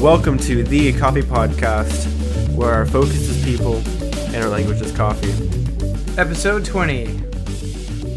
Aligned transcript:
Welcome 0.00 0.38
to 0.38 0.64
the 0.64 0.92
Coffee 0.98 1.22
Podcast, 1.22 2.08
where 2.56 2.72
our 2.74 2.84
focus 2.84 3.28
is 3.28 3.44
people 3.44 3.76
and 4.34 4.42
our 4.42 4.48
language 4.48 4.80
is 4.80 4.90
coffee. 4.90 5.30
Episode 6.20 6.64
20 6.64 7.04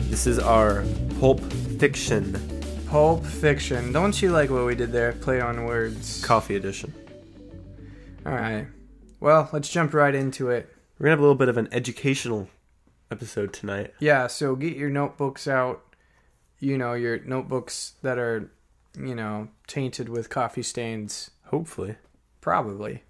This 0.10 0.26
is 0.26 0.40
our 0.40 0.84
Pulp 1.20 1.40
Fiction 1.78 2.34
Pulp 2.88 3.24
Fiction. 3.24 3.92
Don't 3.92 4.20
you 4.20 4.32
like 4.32 4.50
what 4.50 4.66
we 4.66 4.74
did 4.74 4.92
there? 4.92 5.14
Play 5.14 5.40
on 5.40 5.66
words. 5.66 6.26
Coffee 6.26 6.56
Edition. 6.56 6.96
Alright. 8.26 8.66
Well, 9.20 9.52
let's 9.54 9.70
jump 9.70 9.94
right 9.94 10.16
into 10.16 10.50
it. 10.50 10.68
We're 11.02 11.06
gonna 11.06 11.14
have 11.14 11.20
a 11.20 11.24
little 11.24 11.36
bit 11.36 11.50
of 11.50 11.58
an 11.58 11.68
educational 11.72 12.48
episode 13.10 13.54
tonight. 13.54 13.92
Yeah, 13.98 14.28
so 14.28 14.56
get 14.56 14.78
your 14.78 14.92
notebooks 14.92 15.48
out. 15.48 15.82
You 16.60 16.78
know, 16.78 16.94
your 16.94 17.18
notebooks 17.22 17.94
that 18.04 18.20
are, 18.20 18.52
you 18.96 19.16
know, 19.16 19.48
tainted 19.66 20.10
with 20.10 20.30
coffee 20.30 20.62
stains. 20.62 21.32
Hopefully. 21.46 21.96
Probably. 22.40 23.02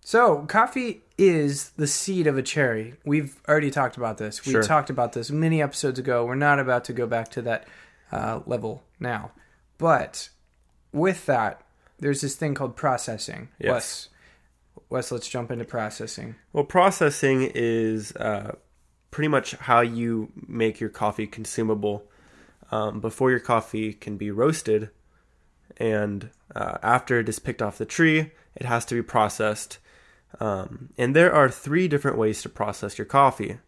So, 0.00 0.44
coffee 0.46 1.04
is 1.16 1.70
the 1.76 1.86
seed 1.86 2.26
of 2.26 2.36
a 2.36 2.42
cherry. 2.42 2.94
We've 3.04 3.40
already 3.48 3.70
talked 3.70 3.96
about 3.96 4.18
this. 4.18 4.44
We 4.44 4.50
Sure. 4.50 4.64
talked 4.64 4.90
about 4.90 5.12
this 5.12 5.30
many 5.30 5.62
episodes 5.62 6.00
ago. 6.00 6.26
We're 6.26 6.34
not 6.34 6.58
about 6.58 6.82
to 6.86 6.92
go 6.92 7.06
back 7.06 7.28
to 7.30 7.42
that 7.42 7.68
uh, 8.10 8.40
level 8.44 8.82
now. 8.98 9.30
But 9.78 10.30
with 10.90 11.26
that, 11.26 11.62
there's 12.00 12.22
this 12.22 12.34
thing 12.34 12.54
called 12.54 12.74
processing. 12.74 13.50
Yes. 13.60 14.08
Wes, 14.90 15.10
let's 15.10 15.28
jump 15.28 15.50
into 15.50 15.64
processing. 15.64 16.36
Well, 16.52 16.64
processing 16.64 17.50
is 17.54 18.14
uh, 18.16 18.56
pretty 19.10 19.28
much 19.28 19.52
how 19.52 19.80
you 19.80 20.32
make 20.46 20.80
your 20.80 20.90
coffee 20.90 21.26
consumable 21.26 22.04
um, 22.70 23.00
before 23.00 23.30
your 23.30 23.40
coffee 23.40 23.92
can 23.92 24.16
be 24.16 24.30
roasted, 24.30 24.90
and 25.76 26.30
uh, 26.54 26.78
after 26.82 27.20
it 27.20 27.28
is 27.28 27.38
picked 27.38 27.62
off 27.62 27.78
the 27.78 27.84
tree, 27.84 28.32
it 28.54 28.66
has 28.66 28.84
to 28.86 28.94
be 28.94 29.02
processed. 29.02 29.78
Um, 30.40 30.90
and 30.98 31.14
there 31.14 31.32
are 31.32 31.48
three 31.48 31.88
different 31.88 32.18
ways 32.18 32.42
to 32.42 32.48
process 32.48 32.98
your 32.98 33.04
coffee. 33.04 33.58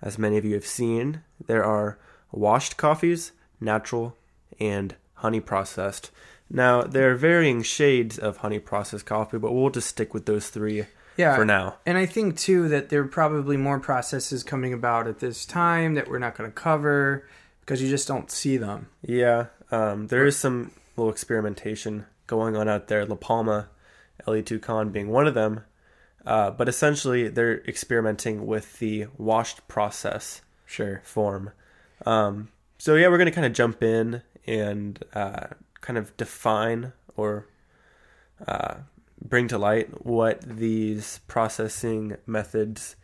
As 0.00 0.18
many 0.18 0.36
of 0.36 0.44
you 0.44 0.54
have 0.54 0.66
seen, 0.66 1.22
there 1.46 1.64
are 1.64 1.98
washed 2.32 2.76
coffees, 2.76 3.32
natural, 3.60 4.16
and 4.58 4.96
honey 5.14 5.40
processed. 5.40 6.10
Now, 6.50 6.82
there 6.82 7.10
are 7.10 7.14
varying 7.16 7.62
shades 7.62 8.18
of 8.18 8.38
honey 8.38 8.58
processed 8.58 9.06
coffee, 9.06 9.38
but 9.38 9.52
we'll 9.52 9.70
just 9.70 9.88
stick 9.88 10.12
with 10.14 10.26
those 10.26 10.48
three 10.50 10.86
Yeah. 11.16 11.34
for 11.36 11.44
now. 11.44 11.76
And 11.86 11.96
I 11.98 12.06
think 12.06 12.36
too 12.38 12.68
that 12.68 12.88
there 12.90 13.00
are 13.00 13.08
probably 13.08 13.56
more 13.56 13.80
processes 13.80 14.42
coming 14.42 14.72
about 14.72 15.06
at 15.08 15.18
this 15.20 15.46
time 15.46 15.94
that 15.94 16.08
we're 16.08 16.18
not 16.18 16.36
going 16.36 16.50
to 16.50 16.54
cover 16.54 17.26
because 17.60 17.82
you 17.82 17.88
just 17.88 18.06
don't 18.06 18.30
see 18.30 18.56
them. 18.56 18.88
Yeah, 19.02 19.46
um, 19.70 20.08
there 20.08 20.26
is 20.26 20.36
some 20.36 20.70
little 20.96 21.10
experimentation 21.10 22.06
going 22.26 22.56
on 22.56 22.68
out 22.68 22.88
there. 22.88 23.04
La 23.06 23.16
Palma, 23.16 23.68
Le2 24.26 24.60
Con 24.60 24.90
being 24.90 25.08
one 25.08 25.26
of 25.26 25.34
them. 25.34 25.60
Uh, 26.26 26.50
but 26.50 26.68
essentially, 26.68 27.28
they're 27.28 27.60
experimenting 27.68 28.46
with 28.46 28.78
the 28.78 29.06
washed 29.18 29.66
process 29.68 30.40
Sure. 30.66 31.02
form. 31.04 31.50
Um, 32.06 32.48
so, 32.78 32.94
yeah, 32.94 33.08
we're 33.08 33.18
going 33.18 33.26
to 33.26 33.32
kind 33.34 33.46
of 33.46 33.52
jump 33.52 33.82
in 33.82 34.22
and 34.46 35.02
uh, 35.14 35.48
kind 35.84 35.98
of 35.98 36.16
define 36.16 36.92
or 37.14 37.46
uh, 38.48 38.76
bring 39.22 39.46
to 39.48 39.58
light 39.58 40.04
what 40.04 40.40
these 40.40 41.20
processing 41.28 42.16
methods, 42.26 42.96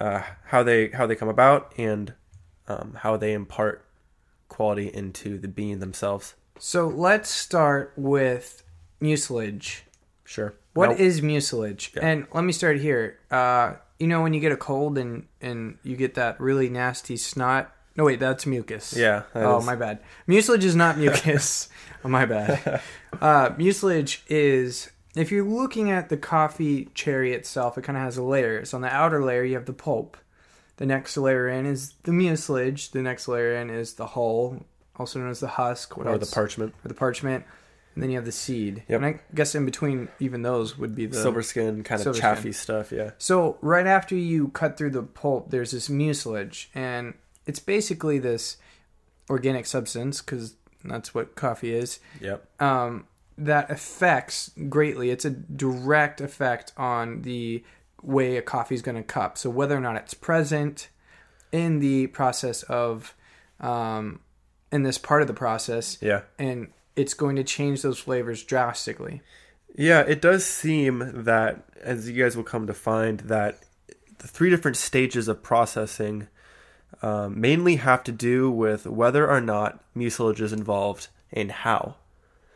uh, 0.00 0.22
how 0.46 0.62
they 0.62 0.88
how 0.88 1.06
they 1.06 1.14
come 1.14 1.28
about, 1.28 1.72
and 1.76 2.14
um, 2.66 2.96
how 3.00 3.16
they 3.18 3.34
impart 3.34 3.84
quality 4.48 4.88
into 4.88 5.38
the 5.38 5.46
bean 5.48 5.78
themselves. 5.78 6.34
So 6.58 6.88
let's 6.88 7.28
start 7.30 7.92
with 7.96 8.64
mucilage. 8.98 9.84
Sure. 10.24 10.54
What 10.72 10.90
Now- 10.90 10.96
is 10.96 11.20
mucilage? 11.20 11.92
Yeah. 11.94 12.06
And 12.06 12.26
let 12.32 12.44
me 12.44 12.52
start 12.52 12.78
here. 12.78 13.18
Uh, 13.30 13.74
you 13.98 14.06
know 14.06 14.22
when 14.22 14.32
you 14.32 14.40
get 14.40 14.52
a 14.52 14.56
cold 14.56 14.96
and 14.96 15.26
and 15.42 15.76
you 15.82 15.96
get 15.96 16.14
that 16.14 16.40
really 16.40 16.70
nasty 16.70 17.18
snot. 17.18 17.70
No, 17.96 18.04
wait, 18.04 18.20
that's 18.20 18.46
mucus. 18.46 18.94
Yeah. 18.96 19.24
that 19.34 19.44
Oh, 19.44 19.58
is- 19.58 19.66
my 19.66 19.74
bad. 19.76 19.98
Mucilage 20.26 20.64
is 20.64 20.76
not 20.76 20.96
mucus. 20.98 21.68
oh, 22.04 22.08
my 22.08 22.24
bad. 22.26 22.80
Uh, 23.20 23.50
mucilage 23.58 24.22
is 24.28 24.90
if 25.16 25.30
you're 25.32 25.44
looking 25.44 25.90
at 25.90 26.08
the 26.08 26.16
coffee 26.16 26.88
cherry 26.94 27.32
itself, 27.34 27.76
it 27.76 27.82
kind 27.82 27.98
of 27.98 28.04
has 28.04 28.18
layers. 28.18 28.72
On 28.72 28.80
the 28.80 28.88
outer 28.88 29.22
layer, 29.24 29.42
you 29.44 29.54
have 29.54 29.66
the 29.66 29.72
pulp. 29.72 30.16
The 30.76 30.86
next 30.86 31.16
layer 31.16 31.48
in 31.48 31.66
is 31.66 31.94
the 32.04 32.12
mucilage. 32.12 32.92
The 32.92 33.02
next 33.02 33.28
layer 33.28 33.54
in 33.56 33.68
is 33.70 33.94
the 33.94 34.06
hull, 34.06 34.64
also 34.96 35.18
known 35.18 35.28
as 35.30 35.40
the 35.40 35.48
husk. 35.48 35.96
What 35.96 36.06
or 36.06 36.16
the 36.16 36.26
parchment, 36.26 36.74
or 36.84 36.88
the 36.88 36.94
parchment. 36.94 37.44
And 37.94 38.02
then 38.04 38.10
you 38.10 38.16
have 38.16 38.24
the 38.24 38.32
seed. 38.32 38.84
Yep. 38.88 39.02
And 39.02 39.04
I 39.04 39.20
guess 39.34 39.54
in 39.56 39.66
between 39.66 40.08
even 40.20 40.42
those 40.42 40.78
would 40.78 40.94
be 40.94 41.06
the 41.06 41.16
silver 41.20 41.42
skin, 41.42 41.82
kind 41.82 41.98
of 41.98 42.04
silver 42.04 42.18
chaffy 42.18 42.52
skin. 42.52 42.52
stuff. 42.52 42.92
Yeah. 42.92 43.10
so 43.18 43.58
right 43.60 43.86
after 43.86 44.14
you 44.14 44.48
cut 44.48 44.78
through 44.78 44.90
the 44.90 45.02
pulp, 45.02 45.50
there's 45.50 45.72
this 45.72 45.88
mucilage, 45.88 46.70
and 46.72 47.14
it's 47.46 47.58
basically 47.60 48.18
this 48.18 48.56
organic 49.28 49.66
substance 49.66 50.20
because 50.20 50.54
that's 50.84 51.14
what 51.14 51.34
coffee 51.34 51.74
is. 51.74 52.00
Yep. 52.20 52.60
Um, 52.60 53.06
that 53.38 53.70
affects 53.70 54.50
greatly. 54.68 55.10
It's 55.10 55.24
a 55.24 55.30
direct 55.30 56.20
effect 56.20 56.72
on 56.76 57.22
the 57.22 57.64
way 58.02 58.36
a 58.36 58.42
coffee 58.42 58.74
is 58.74 58.82
going 58.82 58.96
to 58.96 59.02
cup. 59.02 59.38
So 59.38 59.50
whether 59.50 59.76
or 59.76 59.80
not 59.80 59.96
it's 59.96 60.14
present 60.14 60.88
in 61.52 61.80
the 61.80 62.06
process 62.08 62.62
of, 62.64 63.14
um, 63.60 64.20
in 64.72 64.82
this 64.82 64.98
part 64.98 65.22
of 65.22 65.28
the 65.28 65.34
process, 65.34 65.98
Yeah. 66.00 66.22
and 66.38 66.68
it's 66.96 67.14
going 67.14 67.36
to 67.36 67.44
change 67.44 67.82
those 67.82 67.98
flavors 67.98 68.42
drastically. 68.44 69.22
Yeah, 69.74 70.00
it 70.00 70.20
does 70.20 70.44
seem 70.44 71.24
that, 71.24 71.64
as 71.80 72.08
you 72.10 72.22
guys 72.22 72.36
will 72.36 72.44
come 72.44 72.66
to 72.66 72.74
find, 72.74 73.20
that 73.20 73.60
the 74.18 74.28
three 74.28 74.50
different 74.50 74.76
stages 74.76 75.28
of 75.28 75.42
processing 75.42 76.28
um, 77.02 77.40
mainly 77.40 77.76
have 77.76 78.04
to 78.04 78.12
do 78.12 78.50
with 78.50 78.86
whether 78.86 79.28
or 79.28 79.40
not 79.40 79.82
mucilage 79.94 80.40
is 80.40 80.52
involved 80.52 81.08
and 81.32 81.50
how. 81.50 81.96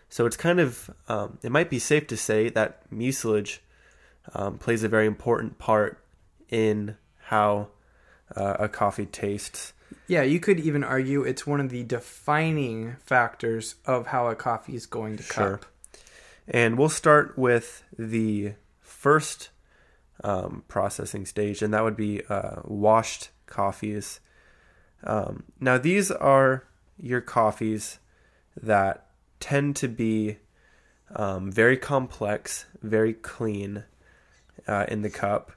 So 0.08 0.26
it's 0.26 0.36
kind 0.36 0.60
of, 0.60 0.90
um, 1.08 1.38
it 1.42 1.50
might 1.50 1.70
be 1.70 1.78
safe 1.78 2.06
to 2.08 2.16
say 2.16 2.48
that 2.50 2.88
mucilage 2.90 3.60
um, 4.32 4.58
plays 4.58 4.82
a 4.82 4.88
very 4.88 5.06
important 5.06 5.58
part 5.58 5.98
in 6.48 6.96
how 7.24 7.68
uh, 8.36 8.56
a 8.60 8.68
coffee 8.68 9.06
tastes. 9.06 9.72
Yeah, 10.06 10.22
you 10.22 10.40
could 10.40 10.60
even 10.60 10.84
argue 10.84 11.22
it's 11.22 11.46
one 11.46 11.60
of 11.60 11.70
the 11.70 11.82
defining 11.82 12.96
factors 13.00 13.76
of 13.86 14.08
how 14.08 14.28
a 14.28 14.34
coffee 14.34 14.74
is 14.74 14.86
going 14.86 15.16
to 15.16 15.22
Sure. 15.22 15.58
cup. 15.58 15.66
And 16.46 16.76
we'll 16.78 16.90
start 16.90 17.38
with 17.38 17.84
the 17.98 18.52
first 18.80 19.48
um, 20.22 20.62
processing 20.68 21.26
stage, 21.26 21.62
and 21.62 21.72
that 21.72 21.84
would 21.84 21.96
be 21.96 22.22
uh, 22.28 22.60
washed 22.64 23.30
coffees. 23.46 24.20
Um, 25.02 25.44
now, 25.60 25.78
these 25.78 26.10
are 26.10 26.64
your 26.98 27.20
coffees 27.20 27.98
that 28.60 29.06
tend 29.40 29.76
to 29.76 29.88
be 29.88 30.38
um, 31.14 31.50
very 31.50 31.76
complex, 31.76 32.66
very 32.82 33.12
clean 33.12 33.84
uh, 34.66 34.86
in 34.88 35.02
the 35.02 35.10
cup. 35.10 35.52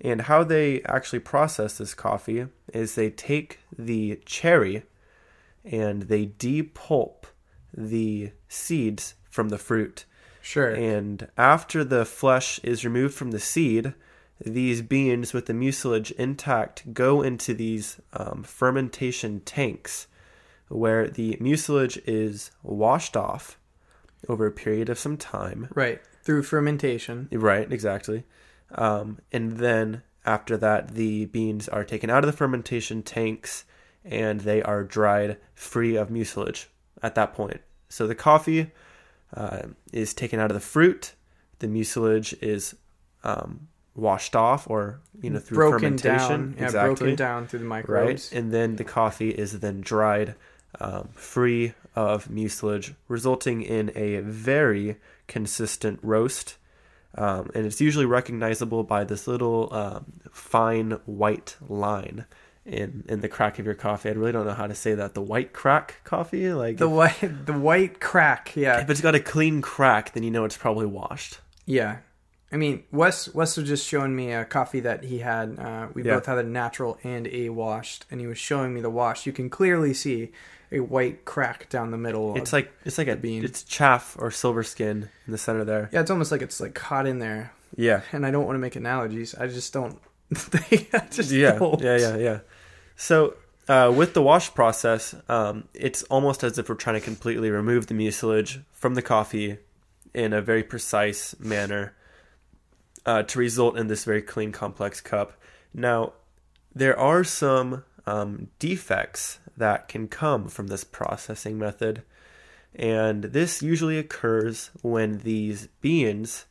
And 0.00 0.22
how 0.22 0.44
they 0.44 0.82
actually 0.82 1.20
process 1.20 1.78
this 1.78 1.94
coffee 1.94 2.46
is 2.72 2.94
they 2.94 3.10
take 3.10 3.60
the 3.76 4.20
cherry 4.26 4.84
and 5.64 6.02
they 6.02 6.26
depulp 6.26 7.24
the 7.74 8.32
seeds 8.48 9.14
from 9.30 9.48
the 9.48 9.58
fruit. 9.58 10.04
Sure. 10.42 10.68
And 10.68 11.28
after 11.36 11.82
the 11.82 12.04
flesh 12.04 12.60
is 12.60 12.84
removed 12.84 13.14
from 13.14 13.32
the 13.32 13.40
seed, 13.40 13.94
these 14.44 14.82
beans 14.82 15.32
with 15.32 15.46
the 15.46 15.54
mucilage 15.54 16.10
intact 16.12 16.92
go 16.92 17.22
into 17.22 17.54
these 17.54 18.00
um, 18.12 18.42
fermentation 18.42 19.40
tanks 19.40 20.06
where 20.68 21.08
the 21.08 21.36
mucilage 21.40 21.96
is 22.06 22.50
washed 22.62 23.16
off 23.16 23.58
over 24.28 24.46
a 24.46 24.52
period 24.52 24.88
of 24.88 24.98
some 24.98 25.16
time. 25.16 25.68
right. 25.74 26.00
Through 26.22 26.42
fermentation. 26.42 27.28
Right, 27.30 27.70
exactly. 27.72 28.24
Um, 28.72 29.20
and 29.30 29.58
then 29.58 30.02
after 30.24 30.56
that, 30.56 30.94
the 30.94 31.26
beans 31.26 31.68
are 31.68 31.84
taken 31.84 32.10
out 32.10 32.24
of 32.24 32.26
the 32.26 32.36
fermentation 32.36 33.04
tanks 33.04 33.64
and 34.04 34.40
they 34.40 34.60
are 34.60 34.82
dried 34.82 35.36
free 35.54 35.94
of 35.96 36.10
mucilage 36.10 36.68
at 37.00 37.14
that 37.14 37.32
point. 37.32 37.60
So 37.88 38.08
the 38.08 38.16
coffee 38.16 38.72
uh, 39.34 39.68
is 39.92 40.14
taken 40.14 40.40
out 40.40 40.50
of 40.50 40.56
the 40.56 40.60
fruit, 40.60 41.14
the 41.60 41.68
mucilage 41.68 42.34
is 42.42 42.74
um, 43.22 43.68
washed 43.96 44.36
off 44.36 44.68
or, 44.70 45.00
you 45.22 45.30
know, 45.30 45.38
through 45.40 45.56
broken 45.56 45.98
fermentation. 45.98 46.28
down. 46.28 46.54
Yeah, 46.58 46.64
exactly. 46.66 46.94
broken 46.94 47.16
down 47.16 47.46
through 47.48 47.60
the 47.60 47.64
microbes. 47.64 48.30
Right, 48.30 48.38
and 48.38 48.52
then 48.52 48.76
the 48.76 48.84
coffee 48.84 49.30
is 49.30 49.58
then 49.60 49.80
dried 49.80 50.34
um, 50.80 51.08
free 51.14 51.72
of 51.94 52.28
mucilage, 52.30 52.94
resulting 53.08 53.62
in 53.62 53.90
a 53.94 54.20
very 54.20 54.96
consistent 55.26 55.98
roast 56.02 56.56
Um, 57.18 57.50
and 57.54 57.64
it's 57.64 57.80
usually 57.80 58.04
recognizable 58.04 58.84
by 58.84 59.04
this 59.04 59.26
little 59.26 59.72
um, 59.72 60.04
fine 60.30 60.92
white 61.06 61.56
line 61.66 62.26
in 62.66 63.04
in 63.08 63.20
the 63.20 63.28
crack 63.28 63.58
of 63.58 63.64
your 63.64 63.74
coffee. 63.74 64.10
I 64.10 64.12
really 64.12 64.32
don't 64.32 64.44
know 64.46 64.52
how 64.52 64.66
to 64.66 64.74
say 64.74 64.94
that. 64.94 65.14
The 65.14 65.22
white 65.22 65.52
crack 65.54 66.00
coffee, 66.04 66.52
like 66.52 66.76
The 66.76 66.88
white 66.88 67.46
the 67.46 67.54
white 67.54 68.00
crack, 68.00 68.54
yeah. 68.54 68.80
if 68.80 68.90
it's 68.90 69.00
got 69.00 69.14
a 69.14 69.20
clean 69.20 69.62
crack, 69.62 70.12
then 70.12 70.24
you 70.24 70.30
know 70.30 70.44
it's 70.44 70.58
probably 70.58 70.86
washed. 70.86 71.40
Yeah. 71.64 71.98
I 72.52 72.56
mean, 72.56 72.84
Wes 72.92 73.32
Wes 73.34 73.56
was 73.56 73.68
just 73.68 73.86
showing 73.86 74.14
me 74.14 74.32
a 74.32 74.44
coffee 74.44 74.80
that 74.80 75.04
he 75.04 75.18
had. 75.18 75.58
Uh, 75.58 75.88
we 75.94 76.02
Yeah. 76.04 76.14
both 76.14 76.26
had 76.26 76.38
a 76.38 76.42
natural 76.42 76.98
and 77.02 77.26
a 77.28 77.48
washed, 77.48 78.06
and 78.10 78.20
he 78.20 78.26
was 78.26 78.38
showing 78.38 78.72
me 78.72 78.80
the 78.80 78.90
wash. 78.90 79.26
You 79.26 79.32
can 79.32 79.50
clearly 79.50 79.92
see 79.94 80.32
a 80.72 80.80
white 80.80 81.24
crack 81.24 81.68
down 81.70 81.90
the 81.90 81.98
middle. 81.98 82.36
It's 82.36 82.50
of- 82.50 82.54
like 82.54 82.72
it's 82.84 82.98
like 82.98 83.08
a 83.08 83.16
bean. 83.16 83.44
It's 83.44 83.62
chaff 83.64 84.16
or 84.18 84.30
silver 84.30 84.62
skin 84.62 85.08
in 85.26 85.32
the 85.32 85.38
center 85.38 85.64
there. 85.64 85.88
yeah, 85.92 86.00
it's 86.00 86.10
almost 86.10 86.30
like 86.30 86.42
it's 86.42 86.60
like 86.60 86.74
caught 86.74 87.06
in 87.06 87.18
there. 87.18 87.52
Yeah. 87.76 88.02
And 88.12 88.24
I 88.24 88.30
don't 88.30 88.46
want 88.46 88.54
to 88.54 88.60
make 88.60 88.76
analogies. 88.76 89.34
I 89.34 89.48
just 89.48 89.72
don't. 89.72 89.98
I 90.62 91.06
just 91.10 91.30
yeah, 91.32 91.52
don't. 91.58 91.80
yeah, 91.80 91.96
yeah, 91.98 92.16
yeah. 92.16 92.38
So 92.96 93.34
uh, 93.68 93.92
with 93.94 94.14
the 94.14 94.22
wash 94.22 94.54
process, 94.54 95.14
um, 95.28 95.68
it's 95.74 96.04
almost 96.04 96.44
as 96.44 96.58
if 96.58 96.68
we're 96.68 96.74
trying 96.76 96.94
to 96.94 97.04
completely 97.04 97.50
remove 97.50 97.88
the 97.88 97.94
mucilage 97.94 98.60
from 98.72 98.94
the 98.94 99.02
coffee 99.02 99.58
in 100.14 100.32
a 100.32 100.40
very 100.40 100.62
precise 100.62 101.34
manner 101.40 101.92
uh, 103.06 103.22
to 103.22 103.38
result 103.38 103.78
in 103.78 103.86
this 103.86 104.04
very 104.04 104.20
clean, 104.20 104.52
complex 104.52 105.00
cup. 105.00 105.32
Now, 105.72 106.12
there 106.74 106.98
are 106.98 107.24
some 107.24 107.84
um, 108.04 108.48
defects 108.58 109.38
that 109.56 109.88
can 109.88 110.08
come 110.08 110.48
from 110.48 110.66
this 110.66 110.84
processing 110.84 111.58
method, 111.58 112.02
and 112.74 113.24
this 113.24 113.62
usually 113.62 113.96
occurs 113.96 114.70
when 114.82 115.18
these 115.18 115.68
beans 115.80 116.44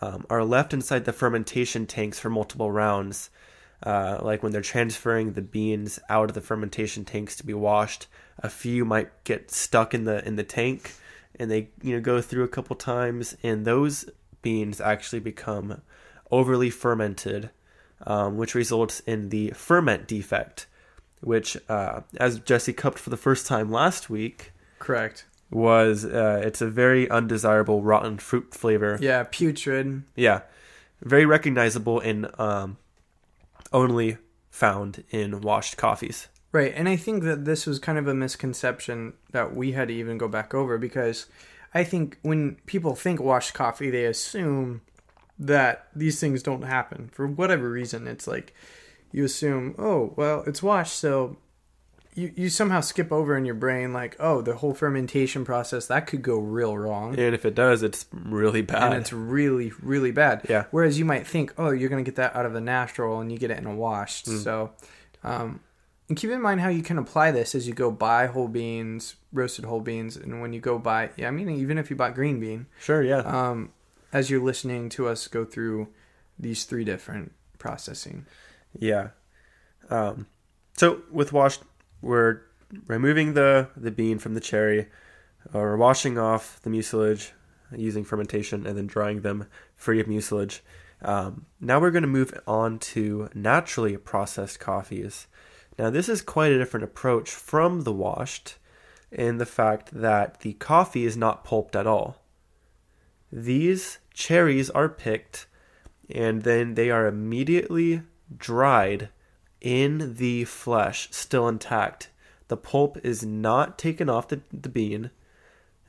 um, 0.00 0.26
are 0.30 0.44
left 0.44 0.72
inside 0.72 1.04
the 1.04 1.12
fermentation 1.12 1.86
tanks 1.86 2.20
for 2.20 2.30
multiple 2.30 2.70
rounds. 2.70 3.30
Uh, 3.82 4.18
like 4.22 4.42
when 4.42 4.52
they're 4.52 4.62
transferring 4.62 5.32
the 5.32 5.42
beans 5.42 5.98
out 6.08 6.30
of 6.30 6.34
the 6.34 6.40
fermentation 6.40 7.04
tanks 7.04 7.36
to 7.36 7.44
be 7.44 7.52
washed, 7.52 8.06
a 8.38 8.48
few 8.48 8.84
might 8.84 9.10
get 9.24 9.50
stuck 9.50 9.92
in 9.92 10.04
the 10.04 10.26
in 10.26 10.36
the 10.36 10.44
tank, 10.44 10.92
and 11.38 11.50
they 11.50 11.68
you 11.82 11.94
know 11.94 12.00
go 12.00 12.20
through 12.20 12.44
a 12.44 12.48
couple 12.48 12.76
times, 12.76 13.36
and 13.42 13.64
those 13.64 14.06
beans 14.40 14.80
actually 14.80 15.20
become 15.20 15.82
overly 16.34 16.68
fermented, 16.68 17.50
um, 18.06 18.36
which 18.36 18.54
results 18.54 19.00
in 19.00 19.28
the 19.28 19.50
ferment 19.50 20.08
defect, 20.08 20.66
which, 21.20 21.56
uh, 21.68 22.00
as 22.16 22.40
Jesse 22.40 22.72
cupped 22.72 22.98
for 22.98 23.10
the 23.10 23.16
first 23.16 23.46
time 23.46 23.70
last 23.70 24.10
week, 24.10 24.52
Correct. 24.80 25.26
was 25.50 26.04
uh, 26.04 26.42
it's 26.44 26.60
a 26.60 26.68
very 26.68 27.08
undesirable 27.08 27.82
rotten 27.82 28.18
fruit 28.18 28.52
flavor. 28.52 28.98
Yeah, 29.00 29.24
putrid. 29.30 30.02
Yeah, 30.16 30.40
very 31.00 31.24
recognizable 31.24 32.00
and 32.00 32.28
um, 32.38 32.78
only 33.72 34.18
found 34.50 35.04
in 35.10 35.40
washed 35.40 35.76
coffees. 35.76 36.28
Right, 36.50 36.72
and 36.74 36.88
I 36.88 36.96
think 36.96 37.24
that 37.24 37.44
this 37.44 37.66
was 37.66 37.78
kind 37.78 37.98
of 37.98 38.06
a 38.06 38.14
misconception 38.14 39.14
that 39.32 39.54
we 39.56 39.72
had 39.72 39.88
to 39.88 39.94
even 39.94 40.18
go 40.18 40.28
back 40.28 40.52
over 40.54 40.78
because 40.78 41.26
I 41.72 41.82
think 41.82 42.18
when 42.22 42.56
people 42.66 42.94
think 42.94 43.20
washed 43.20 43.54
coffee, 43.54 43.90
they 43.90 44.04
assume 44.04 44.82
that 45.38 45.88
these 45.94 46.20
things 46.20 46.42
don't 46.42 46.62
happen 46.62 47.08
for 47.12 47.26
whatever 47.26 47.70
reason. 47.70 48.06
It's 48.06 48.26
like 48.26 48.54
you 49.12 49.24
assume, 49.24 49.74
oh, 49.78 50.12
well, 50.16 50.44
it's 50.46 50.62
washed, 50.62 50.94
so 50.94 51.36
you 52.14 52.32
you 52.36 52.48
somehow 52.48 52.80
skip 52.80 53.12
over 53.12 53.36
in 53.36 53.44
your 53.44 53.54
brain 53.54 53.92
like, 53.92 54.16
oh, 54.20 54.40
the 54.40 54.56
whole 54.56 54.74
fermentation 54.74 55.44
process 55.44 55.86
that 55.86 56.06
could 56.06 56.22
go 56.22 56.38
real 56.38 56.76
wrong. 56.76 57.18
And 57.18 57.34
if 57.34 57.44
it 57.44 57.54
does, 57.54 57.82
it's 57.82 58.06
really 58.12 58.62
bad. 58.62 58.92
And 58.92 58.94
it's 58.94 59.12
really, 59.12 59.72
really 59.82 60.12
bad. 60.12 60.46
Yeah. 60.48 60.64
Whereas 60.70 60.98
you 60.98 61.04
might 61.04 61.26
think, 61.26 61.52
oh, 61.58 61.70
you're 61.70 61.88
going 61.88 62.04
to 62.04 62.08
get 62.08 62.16
that 62.16 62.34
out 62.36 62.46
of 62.46 62.52
the 62.52 62.60
natural 62.60 63.20
and 63.20 63.32
you 63.32 63.38
get 63.38 63.50
it 63.50 63.58
in 63.58 63.66
a 63.66 63.74
washed. 63.74 64.26
Mm. 64.26 64.44
So, 64.44 64.72
um, 65.24 65.60
and 66.08 66.18
keep 66.18 66.30
in 66.30 66.40
mind 66.40 66.60
how 66.60 66.68
you 66.68 66.82
can 66.82 66.98
apply 66.98 67.30
this 67.30 67.54
as 67.54 67.66
you 67.66 67.74
go 67.74 67.90
buy 67.90 68.26
whole 68.26 68.48
beans, 68.48 69.16
roasted 69.32 69.64
whole 69.64 69.80
beans, 69.80 70.16
and 70.16 70.40
when 70.40 70.52
you 70.52 70.60
go 70.60 70.78
buy, 70.78 71.10
yeah, 71.16 71.28
I 71.28 71.30
mean, 71.30 71.48
even 71.50 71.78
if 71.78 71.88
you 71.88 71.96
bought 71.96 72.14
green 72.14 72.40
bean, 72.40 72.66
sure, 72.78 73.02
yeah. 73.02 73.20
um, 73.20 73.72
as 74.14 74.30
you're 74.30 74.40
listening 74.40 74.88
to 74.88 75.08
us 75.08 75.26
go 75.26 75.44
through 75.44 75.88
these 76.38 76.64
three 76.64 76.84
different 76.84 77.32
processing. 77.58 78.24
Yeah. 78.72 79.08
Um, 79.90 80.28
so 80.76 81.02
with 81.10 81.32
washed, 81.32 81.62
we're 82.00 82.40
removing 82.86 83.34
the 83.34 83.68
the 83.76 83.90
bean 83.90 84.18
from 84.18 84.34
the 84.34 84.40
cherry, 84.40 84.86
or 85.52 85.76
washing 85.76 86.16
off 86.16 86.60
the 86.62 86.70
mucilage 86.70 87.32
using 87.76 88.04
fermentation, 88.04 88.66
and 88.66 88.78
then 88.78 88.86
drying 88.86 89.20
them 89.20 89.48
free 89.76 90.00
of 90.00 90.06
mucilage. 90.06 90.62
Um, 91.02 91.46
now 91.60 91.80
we're 91.80 91.90
going 91.90 92.02
to 92.02 92.08
move 92.08 92.32
on 92.46 92.78
to 92.78 93.28
naturally 93.34 93.96
processed 93.96 94.60
coffees. 94.60 95.26
Now 95.78 95.90
this 95.90 96.08
is 96.08 96.22
quite 96.22 96.52
a 96.52 96.58
different 96.58 96.84
approach 96.84 97.30
from 97.30 97.82
the 97.82 97.92
washed, 97.92 98.54
in 99.10 99.38
the 99.38 99.46
fact 99.46 99.90
that 99.92 100.40
the 100.40 100.54
coffee 100.54 101.04
is 101.04 101.16
not 101.16 101.44
pulped 101.44 101.74
at 101.76 101.86
all. 101.86 102.23
These 103.36 103.98
cherries 104.12 104.70
are 104.70 104.88
picked, 104.88 105.48
and 106.08 106.42
then 106.42 106.74
they 106.74 106.88
are 106.88 107.08
immediately 107.08 108.02
dried 108.36 109.08
in 109.60 110.14
the 110.14 110.44
flesh, 110.44 111.08
still 111.10 111.48
intact. 111.48 112.10
The 112.46 112.56
pulp 112.56 112.96
is 113.02 113.24
not 113.24 113.76
taken 113.76 114.08
off 114.08 114.28
the, 114.28 114.40
the 114.52 114.68
bean. 114.68 115.10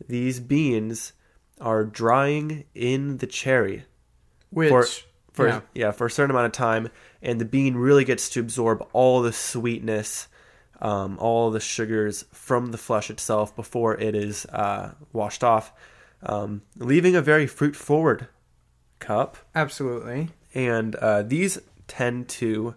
These 0.08 0.40
beans 0.40 1.14
are 1.62 1.84
drying 1.84 2.64
in 2.74 3.18
the 3.18 3.28
cherry 3.28 3.86
Which, 4.50 4.70
For- 4.70 4.86
for 5.32 5.48
yeah, 5.48 5.62
yeah. 5.76 5.92
for 5.92 6.08
a 6.08 6.12
certain 6.12 6.32
amount 6.32 6.48
of 6.48 6.52
time, 6.54 6.90
and 7.22 7.40
the 7.40 7.46
bean 7.46 7.76
really 7.76 8.06
gets 8.06 8.28
to 8.30 8.40
absorb 8.40 8.88
all 8.92 9.22
the 9.22 9.34
sweetness, 9.34 10.30
um, 10.82 11.20
all 11.20 11.52
the 11.52 11.60
sugars 11.60 12.26
from 12.32 12.72
the 12.72 12.78
flesh 12.80 13.12
itself 13.12 13.56
before 13.56 14.00
it 14.00 14.16
is 14.16 14.48
uh, 14.48 14.96
washed 15.14 15.44
off, 15.44 15.72
um, 16.26 16.62
leaving 16.78 17.16
a 17.16 17.22
very 17.22 17.48
fruit 17.48 17.76
forward 17.76 18.28
cup 19.00 19.38
absolutely. 19.54 20.30
and 20.54 20.96
uh, 20.96 21.22
these 21.22 21.60
tend 21.88 22.28
to 22.28 22.76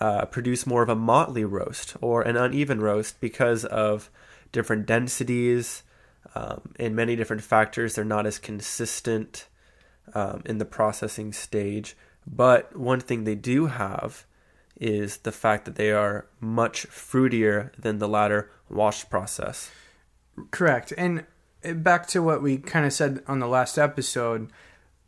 uh, 0.00 0.24
produce 0.26 0.66
more 0.66 0.82
of 0.82 0.88
a 0.88 0.96
motley 0.96 1.44
roast 1.44 1.96
or 2.00 2.22
an 2.22 2.36
uneven 2.36 2.80
roast 2.80 3.20
because 3.20 3.64
of 3.66 4.10
different 4.52 4.86
densities 4.86 5.82
um, 6.34 6.72
and 6.78 6.96
many 6.96 7.16
different 7.16 7.42
factors. 7.42 7.94
They're 7.94 8.04
not 8.04 8.26
as 8.26 8.38
consistent 8.38 9.46
um, 10.14 10.42
in 10.44 10.58
the 10.58 10.64
processing 10.64 11.32
stage. 11.32 11.96
But 12.26 12.76
one 12.76 13.00
thing 13.00 13.24
they 13.24 13.34
do 13.34 13.66
have 13.66 14.24
is 14.78 15.18
the 15.18 15.32
fact 15.32 15.64
that 15.64 15.76
they 15.76 15.92
are 15.92 16.26
much 16.40 16.86
fruitier 16.88 17.74
than 17.76 17.98
the 17.98 18.08
latter 18.08 18.50
washed 18.68 19.10
process. 19.10 19.70
Correct. 20.50 20.92
And 20.96 21.26
back 21.62 22.06
to 22.08 22.22
what 22.22 22.42
we 22.42 22.58
kind 22.58 22.86
of 22.86 22.92
said 22.92 23.22
on 23.26 23.38
the 23.38 23.46
last 23.46 23.78
episode, 23.78 24.50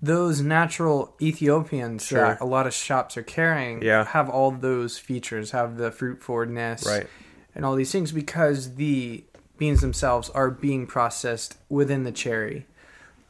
those 0.00 0.40
natural 0.40 1.14
Ethiopians 1.20 2.04
Sure. 2.04 2.20
that 2.20 2.40
a 2.40 2.44
lot 2.44 2.66
of 2.66 2.74
shops 2.74 3.16
are 3.16 3.22
carrying 3.22 3.82
Yeah. 3.82 4.04
have 4.04 4.28
all 4.28 4.50
those 4.50 4.98
features, 4.98 5.52
have 5.52 5.76
the 5.76 5.90
fruit 5.90 6.22
forwardness, 6.22 6.84
Right. 6.86 7.06
and 7.54 7.64
all 7.64 7.74
these 7.76 7.92
things 7.92 8.12
because 8.12 8.74
the 8.74 9.24
beans 9.58 9.80
themselves 9.80 10.28
are 10.30 10.50
being 10.50 10.86
processed 10.86 11.56
within 11.68 12.02
the 12.04 12.10
cherry. 12.12 12.66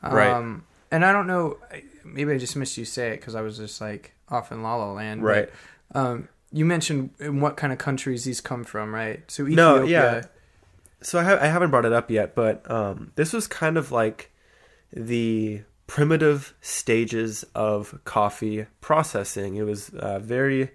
Right. 0.02 0.31
Um, 0.31 0.64
and 0.91 1.05
I 1.05 1.12
don't 1.12 1.26
know, 1.26 1.59
maybe 2.05 2.33
I 2.33 2.38
just 2.38 2.57
missed 2.57 2.76
you 2.79 2.85
say 2.87 3.11
it 3.11 3.21
because 3.21 3.35
I 3.35 3.43
was 3.43 3.59
just 3.59 3.81
like 3.81 4.12
off 4.31 4.50
in 4.50 4.62
La 4.62 4.75
La 4.76 4.93
Land. 4.93 5.21
but, 5.21 5.26
Right. 5.29 5.50
um, 5.95 6.29
you 6.50 6.64
mentioned 6.64 7.11
in 7.19 7.41
what 7.41 7.57
kind 7.57 7.73
of 7.73 7.79
countries 7.79 8.25
these 8.25 8.41
come 8.41 8.64
from, 8.64 8.95
right? 8.95 9.23
So 9.31 9.43
Ethiopia. 9.43 9.57
No, 9.57 9.83
yeah. 9.85 10.23
So 11.02 11.18
I, 11.18 11.25
ha- 11.25 11.38
I 11.40 11.47
haven't 11.47 11.71
brought 11.71 11.85
it 11.85 11.92
up 11.92 12.11
yet, 12.11 12.35
but 12.35 12.68
um, 12.71 13.12
this 13.14 13.32
was 13.32 13.47
kind 13.47 13.76
of 13.76 13.92
like 13.92 14.30
the 14.92 15.62
primitive 15.87 16.54
stages 16.61 17.44
of 17.54 17.99
coffee 18.04 18.66
processing. 18.80 19.56
It 19.56 19.64
was 19.64 19.90
uh, 19.90 20.18
very 20.18 20.71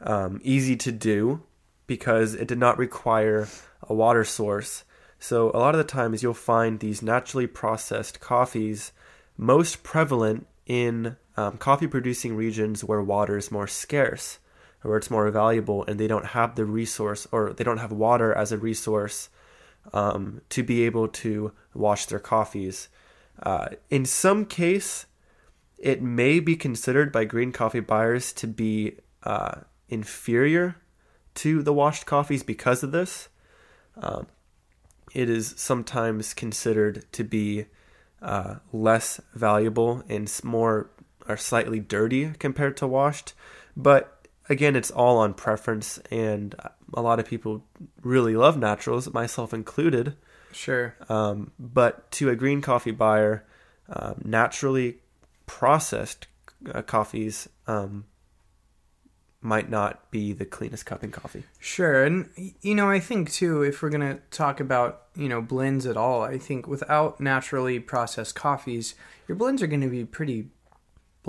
um, 0.00 0.40
easy 0.42 0.76
to 0.76 0.92
do 0.92 1.42
because 1.86 2.34
it 2.34 2.48
did 2.48 2.58
not 2.58 2.78
require 2.78 3.48
a 3.82 3.94
water 3.94 4.24
source. 4.24 4.84
So 5.18 5.50
a 5.50 5.58
lot 5.58 5.74
of 5.74 5.78
the 5.78 5.84
times 5.84 6.22
you'll 6.22 6.34
find 6.34 6.80
these 6.80 7.02
naturally 7.02 7.46
processed 7.46 8.20
coffees 8.20 8.92
most 9.36 9.82
prevalent 9.82 10.46
in 10.66 11.16
um, 11.36 11.56
coffee 11.56 11.86
producing 11.86 12.36
regions 12.36 12.84
where 12.84 13.02
water 13.02 13.36
is 13.36 13.50
more 13.50 13.66
scarce 13.66 14.38
or 14.84 14.96
it's 14.96 15.10
more 15.10 15.30
valuable 15.30 15.84
and 15.86 15.98
they 15.98 16.06
don't 16.06 16.26
have 16.26 16.54
the 16.54 16.64
resource 16.64 17.26
or 17.32 17.52
they 17.52 17.64
don't 17.64 17.78
have 17.78 17.92
water 17.92 18.32
as 18.34 18.52
a 18.52 18.58
resource 18.58 19.28
um, 19.92 20.40
to 20.48 20.62
be 20.62 20.84
able 20.84 21.08
to 21.08 21.52
wash 21.74 22.06
their 22.06 22.18
coffees. 22.18 22.88
Uh, 23.42 23.68
in 23.88 24.04
some 24.04 24.44
case, 24.44 25.06
it 25.78 26.02
may 26.02 26.40
be 26.40 26.56
considered 26.56 27.10
by 27.10 27.24
green 27.24 27.52
coffee 27.52 27.80
buyers 27.80 28.32
to 28.34 28.46
be 28.46 28.96
uh, 29.22 29.60
inferior 29.88 30.76
to 31.34 31.62
the 31.62 31.72
washed 31.72 32.06
coffees 32.06 32.42
because 32.42 32.82
of 32.82 32.92
this. 32.92 33.28
Um, 33.96 34.26
it 35.14 35.28
is 35.28 35.54
sometimes 35.56 36.34
considered 36.34 37.04
to 37.12 37.24
be 37.24 37.66
uh, 38.22 38.56
less 38.72 39.20
valuable 39.34 40.02
and 40.08 40.30
more 40.44 40.90
are 41.26 41.36
slightly 41.36 41.80
dirty 41.80 42.32
compared 42.38 42.76
to 42.78 42.86
washed. 42.86 43.34
But 43.76 44.19
again, 44.50 44.76
it's 44.76 44.90
all 44.90 45.18
on 45.18 45.32
preference, 45.32 45.98
and 46.10 46.54
a 46.92 47.00
lot 47.00 47.18
of 47.20 47.24
people 47.24 47.64
really 48.02 48.34
love 48.36 48.58
naturals, 48.58 49.10
myself 49.12 49.54
included. 49.54 50.16
Sure. 50.52 50.96
Um, 51.08 51.52
but 51.58 52.10
to 52.12 52.28
a 52.28 52.36
green 52.36 52.60
coffee 52.60 52.90
buyer, 52.90 53.46
um, 53.88 54.20
naturally 54.24 54.98
processed 55.46 56.26
uh, 56.74 56.82
coffees 56.82 57.48
um, 57.66 58.04
might 59.40 59.70
not 59.70 60.10
be 60.10 60.32
the 60.32 60.44
cleanest 60.44 60.84
cupping 60.84 61.12
coffee. 61.12 61.44
Sure. 61.60 62.04
And, 62.04 62.28
you 62.60 62.74
know, 62.74 62.90
I 62.90 63.00
think, 63.00 63.30
too, 63.30 63.62
if 63.62 63.80
we're 63.80 63.88
going 63.90 64.16
to 64.16 64.20
talk 64.30 64.60
about, 64.60 65.04
you 65.14 65.28
know, 65.28 65.40
blends 65.40 65.86
at 65.86 65.96
all, 65.96 66.22
I 66.22 66.38
think 66.38 66.66
without 66.66 67.20
naturally 67.20 67.78
processed 67.78 68.34
coffees, 68.34 68.94
your 69.28 69.36
blends 69.36 69.62
are 69.62 69.68
going 69.68 69.80
to 69.80 69.88
be 69.88 70.04
pretty 70.04 70.48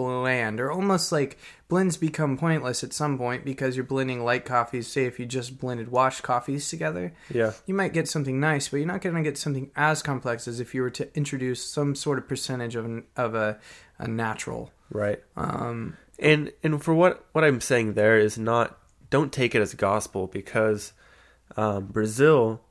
bland 0.06 0.60
or 0.60 0.72
almost 0.72 1.12
like 1.12 1.38
blends 1.68 1.98
become 1.98 2.38
pointless 2.38 2.84
at 2.84 2.94
some 2.94 3.18
point 3.18 3.46
because 3.46 3.76
you're 3.76 3.86
blending 3.86 4.24
light 4.24 4.46
coffees. 4.46 4.88
Say, 4.88 5.06
if 5.06 5.20
you 5.20 5.26
just 5.26 5.60
blended 5.60 5.90
washed 5.90 6.24
coffees 6.24 6.70
together, 6.70 7.14
Yeah, 7.34 7.54
you 7.66 7.74
might 7.74 7.94
get 7.94 8.08
something 8.08 8.40
nice, 8.40 8.68
but 8.70 8.78
you're 8.78 8.88
not 8.88 9.02
going 9.02 9.16
to 9.16 9.22
get 9.22 9.38
something 9.38 9.72
as 9.76 10.02
complex 10.02 10.48
as 10.48 10.60
if 10.60 10.74
you 10.76 10.82
were 10.82 10.90
to 10.92 11.16
introduce 11.16 11.64
some 11.66 11.96
sort 11.96 12.18
of 12.18 12.28
percentage 12.28 12.76
of, 12.76 12.86
an, 12.86 13.04
of 13.16 13.36
a, 13.36 13.60
a 13.98 14.08
natural. 14.08 14.72
right. 14.90 15.20
Um, 15.36 15.98
And 16.20 16.52
and 16.62 16.84
for 16.84 16.94
what 16.94 17.26
what 17.32 17.44
I'm 17.44 17.62
saying 17.62 17.94
there 17.94 18.20
is 18.20 18.38
not 18.38 18.78
don't 19.10 19.32
take 19.34 19.56
it 19.56 19.62
as 19.62 19.74
gospel 19.74 20.28
because 20.28 20.94
um, 21.58 21.88
Brazil 21.88 22.62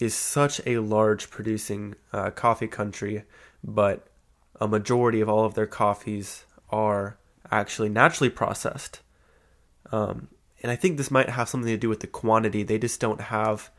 is 0.00 0.14
such 0.14 0.60
a 0.66 0.78
large 0.78 1.30
producing 1.30 1.94
uh, 2.12 2.30
coffee 2.30 2.66
country, 2.66 3.24
but 3.62 4.08
a 4.62 4.68
majority 4.68 5.20
of 5.20 5.28
all 5.28 5.44
of 5.44 5.54
their 5.54 5.66
coffees 5.66 6.44
are 6.70 7.18
actually 7.50 7.88
naturally 7.88 8.30
processed. 8.30 9.00
Um, 9.90 10.28
and 10.62 10.70
I 10.70 10.76
think 10.76 10.96
this 10.96 11.10
might 11.10 11.28
have 11.28 11.48
something 11.48 11.72
to 11.72 11.76
do 11.76 11.88
with 11.88 11.98
the 11.98 12.06
quantity. 12.06 12.62
They 12.62 12.78
just 12.78 13.00
don't 13.00 13.20
have. 13.20 13.70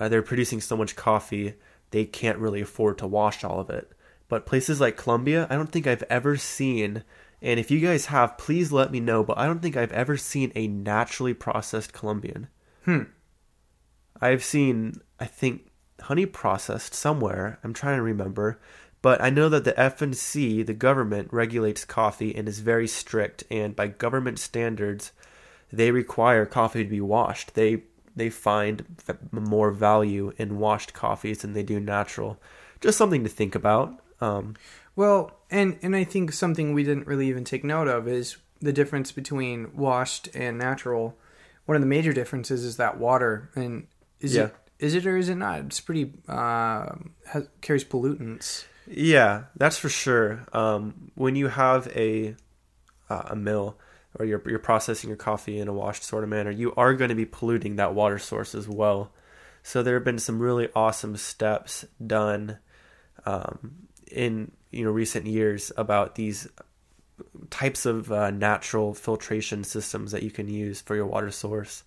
Uh, 0.00 0.08
they're 0.08 0.22
producing 0.22 0.62
so 0.62 0.74
much 0.74 0.96
coffee, 0.96 1.54
they 1.90 2.06
can't 2.06 2.38
really 2.38 2.62
afford 2.62 2.96
to 2.98 3.06
wash 3.06 3.44
all 3.44 3.60
of 3.60 3.68
it. 3.68 3.92
But 4.28 4.46
places 4.46 4.80
like 4.80 4.96
Colombia, 4.96 5.46
I 5.50 5.54
don't 5.54 5.70
think 5.70 5.86
I've 5.86 6.02
ever 6.04 6.38
seen. 6.38 7.04
And 7.42 7.60
if 7.60 7.70
you 7.70 7.80
guys 7.80 8.06
have, 8.06 8.38
please 8.38 8.72
let 8.72 8.90
me 8.90 9.00
know. 9.00 9.22
But 9.22 9.36
I 9.36 9.44
don't 9.44 9.60
think 9.60 9.76
I've 9.76 9.92
ever 9.92 10.16
seen 10.16 10.50
a 10.54 10.66
naturally 10.66 11.34
processed 11.34 11.92
Colombian. 11.92 12.48
Hmm. 12.86 13.02
I've 14.20 14.44
seen, 14.44 14.94
I 15.20 15.26
think, 15.26 15.70
honey 16.00 16.24
processed 16.24 16.94
somewhere. 16.94 17.58
I'm 17.62 17.74
trying 17.74 17.96
to 17.96 18.02
remember. 18.02 18.58
But 19.06 19.22
I 19.22 19.30
know 19.30 19.48
that 19.50 19.62
the 19.62 19.72
FNC, 19.74 20.66
the 20.66 20.74
government, 20.74 21.28
regulates 21.30 21.84
coffee 21.84 22.34
and 22.34 22.48
is 22.48 22.58
very 22.58 22.88
strict. 22.88 23.44
And 23.52 23.76
by 23.76 23.86
government 23.86 24.40
standards, 24.40 25.12
they 25.72 25.92
require 25.92 26.44
coffee 26.44 26.82
to 26.82 26.90
be 26.90 27.00
washed. 27.00 27.54
They 27.54 27.84
they 28.16 28.30
find 28.30 28.84
more 29.30 29.70
value 29.70 30.32
in 30.38 30.58
washed 30.58 30.92
coffees 30.92 31.42
than 31.42 31.52
they 31.52 31.62
do 31.62 31.78
natural. 31.78 32.40
Just 32.80 32.98
something 32.98 33.22
to 33.22 33.30
think 33.30 33.54
about. 33.54 33.94
Um, 34.20 34.56
Well, 34.96 35.38
and 35.52 35.78
and 35.82 35.94
I 35.94 36.02
think 36.02 36.32
something 36.32 36.74
we 36.74 36.82
didn't 36.82 37.06
really 37.06 37.28
even 37.28 37.44
take 37.44 37.62
note 37.62 37.86
of 37.86 38.08
is 38.08 38.38
the 38.58 38.72
difference 38.72 39.12
between 39.12 39.70
washed 39.76 40.30
and 40.34 40.58
natural. 40.58 41.16
One 41.66 41.76
of 41.76 41.80
the 41.80 41.86
major 41.86 42.12
differences 42.12 42.64
is 42.64 42.76
that 42.78 42.98
water, 42.98 43.50
and 43.54 43.86
is 44.18 44.34
Yeah. 44.34 44.46
it 44.46 44.54
is 44.80 44.94
it 44.96 45.06
or 45.06 45.16
is 45.16 45.28
it 45.28 45.36
not? 45.36 45.60
It's 45.60 45.78
pretty 45.78 46.12
uh, 46.28 46.96
has, 47.26 47.46
carries 47.60 47.84
pollutants. 47.84 48.64
Yeah, 48.88 49.44
that's 49.56 49.78
for 49.78 49.88
sure. 49.88 50.46
Um, 50.52 51.10
when 51.14 51.36
you 51.36 51.48
have 51.48 51.88
a 51.88 52.36
uh, 53.10 53.22
a 53.30 53.36
mill 53.36 53.78
or 54.18 54.24
you're 54.26 54.42
you're 54.46 54.58
processing 54.58 55.08
your 55.08 55.16
coffee 55.16 55.58
in 55.58 55.68
a 55.68 55.72
washed 55.72 56.04
sort 56.04 56.24
of 56.24 56.30
manner, 56.30 56.50
you 56.50 56.72
are 56.76 56.94
going 56.94 57.10
to 57.10 57.14
be 57.16 57.26
polluting 57.26 57.76
that 57.76 57.94
water 57.94 58.18
source 58.18 58.54
as 58.54 58.68
well. 58.68 59.12
So 59.62 59.82
there 59.82 59.94
have 59.94 60.04
been 60.04 60.18
some 60.20 60.38
really 60.40 60.68
awesome 60.76 61.16
steps 61.16 61.84
done 62.04 62.58
um, 63.24 63.88
in 64.10 64.52
you 64.70 64.84
know 64.84 64.90
recent 64.90 65.26
years 65.26 65.72
about 65.76 66.14
these 66.14 66.48
types 67.50 67.86
of 67.86 68.12
uh, 68.12 68.30
natural 68.30 68.94
filtration 68.94 69.64
systems 69.64 70.12
that 70.12 70.22
you 70.22 70.30
can 70.30 70.48
use 70.48 70.80
for 70.80 70.94
your 70.94 71.06
water 71.06 71.30
source 71.30 71.82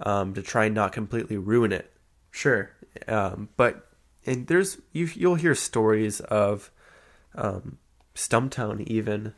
um, 0.00 0.34
to 0.34 0.42
try 0.42 0.66
and 0.66 0.74
not 0.74 0.92
completely 0.92 1.36
ruin 1.36 1.72
it 1.72 1.92
Sure. 2.30 2.70
um, 3.08 3.48
but 3.56 3.87
and 4.28 4.46
there's 4.46 4.78
you 4.92 5.08
you'll 5.14 5.36
hear 5.36 5.54
stories 5.54 6.20
of 6.20 6.70
um, 7.34 7.78
Stumptown 8.14 8.86
even 8.86 9.32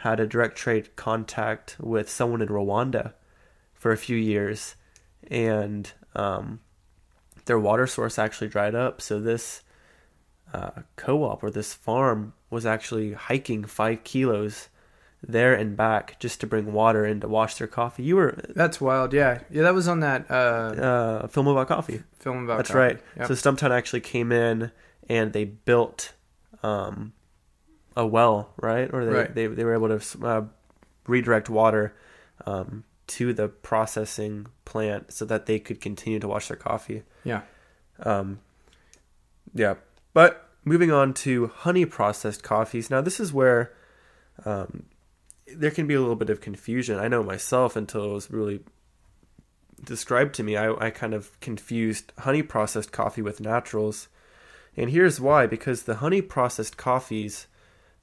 had 0.00 0.20
a 0.20 0.26
direct 0.26 0.56
trade 0.56 0.94
contact 0.96 1.76
with 1.80 2.10
someone 2.10 2.42
in 2.42 2.48
Rwanda 2.48 3.14
for 3.72 3.92
a 3.92 3.96
few 3.96 4.16
years, 4.16 4.74
and 5.30 5.90
um, 6.14 6.60
their 7.46 7.58
water 7.58 7.86
source 7.86 8.18
actually 8.18 8.48
dried 8.48 8.74
up. 8.74 9.00
So 9.00 9.20
this 9.20 9.62
uh, 10.52 10.82
co-op 10.96 11.42
or 11.42 11.50
this 11.50 11.72
farm 11.72 12.32
was 12.50 12.66
actually 12.66 13.12
hiking 13.12 13.64
five 13.64 14.04
kilos 14.04 14.68
there 15.28 15.54
and 15.54 15.76
back 15.76 16.18
just 16.20 16.40
to 16.40 16.46
bring 16.46 16.72
water 16.72 17.04
in 17.04 17.20
to 17.20 17.28
wash 17.28 17.56
their 17.56 17.66
coffee. 17.66 18.02
You 18.04 18.16
were 18.16 18.38
That's 18.54 18.80
wild. 18.80 19.12
Yeah, 19.12 19.40
yeah. 19.50 19.62
That 19.62 19.74
was 19.74 19.88
on 19.88 20.00
that 20.00 20.30
uh, 20.30 20.34
uh, 20.34 21.26
film 21.28 21.48
about 21.48 21.68
coffee. 21.68 22.02
film 22.20 22.44
about. 22.44 22.58
That's 22.58 22.68
coffee. 22.70 22.78
right. 22.78 23.00
Yep. 23.16 23.26
So 23.28 23.34
Stumptown 23.34 23.70
actually 23.70 24.00
came 24.02 24.30
in 24.32 24.70
and 25.08 25.32
they 25.32 25.44
built 25.44 26.12
um, 26.62 27.12
a 27.96 28.06
well, 28.06 28.50
right? 28.60 28.88
Or 28.92 29.04
they, 29.04 29.12
Right. 29.12 29.34
they 29.34 29.46
they 29.48 29.64
were 29.64 29.74
able 29.74 29.98
to 29.98 30.24
uh, 30.26 30.42
redirect 31.06 31.50
water 31.50 31.94
um, 32.46 32.84
to 33.08 33.32
the 33.32 33.48
processing 33.48 34.46
plant 34.64 35.12
so 35.12 35.24
that 35.24 35.46
they 35.46 35.58
could 35.58 35.80
continue 35.80 36.18
to 36.20 36.28
wash 36.28 36.48
their 36.48 36.56
coffee. 36.56 37.02
Yeah. 37.24 37.42
Um, 38.00 38.40
yeah. 39.54 39.74
But 40.12 40.48
moving 40.64 40.90
on 40.92 41.14
to 41.14 41.48
honey 41.48 41.84
processed 41.84 42.42
coffees. 42.42 42.90
Now 42.90 43.00
this 43.00 43.18
is 43.20 43.32
where 43.32 43.72
um, 44.44 44.84
there 45.54 45.70
can 45.70 45.86
be 45.86 45.94
a 45.94 46.00
little 46.00 46.16
bit 46.16 46.30
of 46.30 46.40
confusion. 46.40 46.98
I 46.98 47.08
know 47.08 47.22
myself 47.22 47.76
until 47.76 48.04
it 48.04 48.12
was 48.12 48.30
really 48.30 48.60
described 49.82 50.34
to 50.34 50.42
me, 50.42 50.56
I, 50.56 50.72
I 50.86 50.90
kind 50.90 51.14
of 51.14 51.38
confused 51.40 52.12
honey 52.18 52.42
processed 52.42 52.92
coffee 52.92 53.22
with 53.22 53.40
naturals. 53.40 54.08
And 54.76 54.90
here's 54.90 55.20
why 55.20 55.46
because 55.46 55.82
the 55.82 55.96
honey 55.96 56.22
processed 56.22 56.76
coffees 56.76 57.46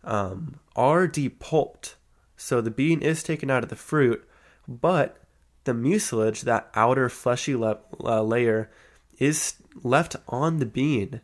um, 0.03 0.59
are 0.75 1.07
depulped. 1.07 1.95
So 2.37 2.61
the 2.61 2.71
bean 2.71 3.01
is 3.01 3.23
taken 3.23 3.49
out 3.49 3.63
of 3.63 3.69
the 3.69 3.75
fruit, 3.75 4.27
but 4.67 5.17
the 5.63 5.73
mucilage, 5.73 6.41
that 6.41 6.69
outer 6.75 7.09
fleshy 7.09 7.55
le- 7.55 7.79
uh, 8.03 8.21
layer, 8.21 8.69
is 9.17 9.55
left 9.83 10.15
on 10.27 10.57
the 10.57 10.65
bean 10.65 11.21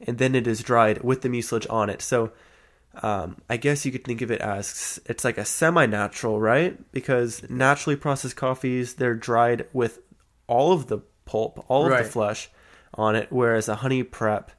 and 0.00 0.18
then 0.18 0.34
it 0.34 0.46
is 0.46 0.62
dried 0.62 1.02
with 1.02 1.22
the 1.22 1.28
mucilage 1.28 1.66
on 1.68 1.90
it. 1.90 2.02
So 2.02 2.32
um, 3.02 3.36
I 3.48 3.56
guess 3.56 3.84
you 3.84 3.92
could 3.92 4.04
think 4.04 4.22
of 4.22 4.30
it 4.30 4.40
as 4.40 5.00
it's 5.06 5.24
like 5.24 5.38
a 5.38 5.44
semi-natural, 5.44 6.40
right? 6.40 6.78
Because 6.92 7.48
naturally 7.48 7.96
processed 7.96 8.36
coffees 8.36 8.94
they're 8.94 9.14
dried 9.14 9.66
with 9.72 10.00
all 10.46 10.72
of 10.72 10.86
the 10.86 10.98
pulp, 11.24 11.64
all 11.68 11.90
of 11.90 11.96
the 11.96 12.04
flesh 12.04 12.50
on 12.94 13.14
it, 13.14 13.28
whereas 13.30 13.68
a 13.68 13.76
honey 13.76 14.02
prep 14.02 14.50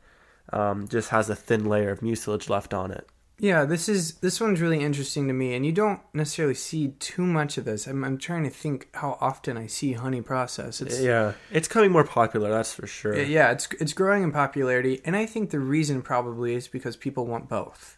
um, 0.53 0.87
just 0.87 1.09
has 1.09 1.29
a 1.29 1.35
thin 1.35 1.65
layer 1.65 1.91
of 1.91 2.01
mucilage 2.01 2.49
left 2.49 2.73
on 2.73 2.91
it. 2.91 3.07
Yeah, 3.41 3.63
this 3.63 3.87
is 3.87 4.15
this 4.15 4.41
one's 4.41 4.59
really 4.59 4.81
interesting 4.81 5.27
to 5.27 5.33
me, 5.33 5.55
and 5.55 5.65
you 5.65 5.71
don't 5.71 6.01
necessarily 6.13 6.55
see 6.55 6.89
too 6.99 7.25
much 7.25 7.57
of 7.57 7.63
this. 7.63 7.87
I'm, 7.87 8.03
I'm 8.03 8.17
trying 8.17 8.43
to 8.43 8.49
think 8.49 8.89
how 8.93 9.17
often 9.21 9.57
I 9.57 9.67
see 9.67 9.93
honey 9.93 10.21
process. 10.21 10.81
It's 10.81 10.99
yeah, 10.99 11.33
it's 11.49 11.69
coming 11.69 11.91
more 11.91 12.03
popular, 12.03 12.49
that's 12.49 12.73
for 12.73 12.85
sure. 12.85 13.15
Yeah, 13.15 13.23
yeah, 13.23 13.51
it's 13.51 13.69
it's 13.79 13.93
growing 13.93 14.23
in 14.23 14.33
popularity, 14.33 15.01
and 15.05 15.15
I 15.15 15.25
think 15.25 15.51
the 15.51 15.59
reason 15.59 16.01
probably 16.01 16.53
is 16.53 16.67
because 16.67 16.97
people 16.97 17.25
want 17.25 17.47
both. 17.47 17.97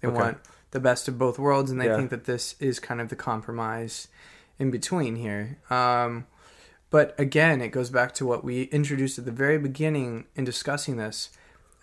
They 0.00 0.08
Okay. 0.08 0.16
want 0.16 0.38
the 0.70 0.80
best 0.80 1.08
of 1.08 1.18
both 1.18 1.38
worlds, 1.38 1.70
and 1.70 1.80
they 1.80 1.86
Yeah. 1.86 1.96
think 1.96 2.10
that 2.10 2.24
this 2.24 2.54
is 2.60 2.78
kind 2.78 3.00
of 3.00 3.08
the 3.08 3.16
compromise 3.16 4.08
in 4.58 4.70
between 4.70 5.16
here. 5.16 5.58
Um, 5.70 6.26
but 6.90 7.14
again, 7.18 7.60
it 7.60 7.68
goes 7.68 7.90
back 7.90 8.12
to 8.14 8.26
what 8.26 8.44
we 8.44 8.62
introduced 8.64 9.18
at 9.18 9.24
the 9.24 9.32
very 9.32 9.58
beginning 9.58 10.26
in 10.34 10.44
discussing 10.44 10.96
this: 10.96 11.30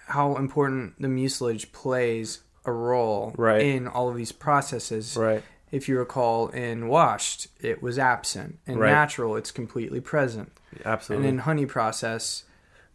how 0.08 0.36
important 0.36 1.02
the 1.02 1.08
mucilage 1.08 1.72
plays 1.72 2.40
a 2.66 2.72
role 2.72 3.34
Right. 3.38 3.62
in 3.62 3.88
all 3.88 4.10
of 4.10 4.16
these 4.16 4.32
processes. 4.32 5.16
Right. 5.18 5.44
If 5.70 5.90
you 5.90 5.98
recall, 5.98 6.48
in 6.50 6.88
washed, 6.88 7.48
it 7.62 7.82
was 7.84 8.00
absent. 8.00 8.60
In 8.66 8.80
Right. 8.80 8.90
natural, 8.92 9.36
it's 9.36 9.52
completely 9.52 10.00
present. 10.00 10.52
Absolutely. 10.86 11.28
And 11.28 11.36
in 11.36 11.40
honey 11.44 11.66
process, 11.66 12.44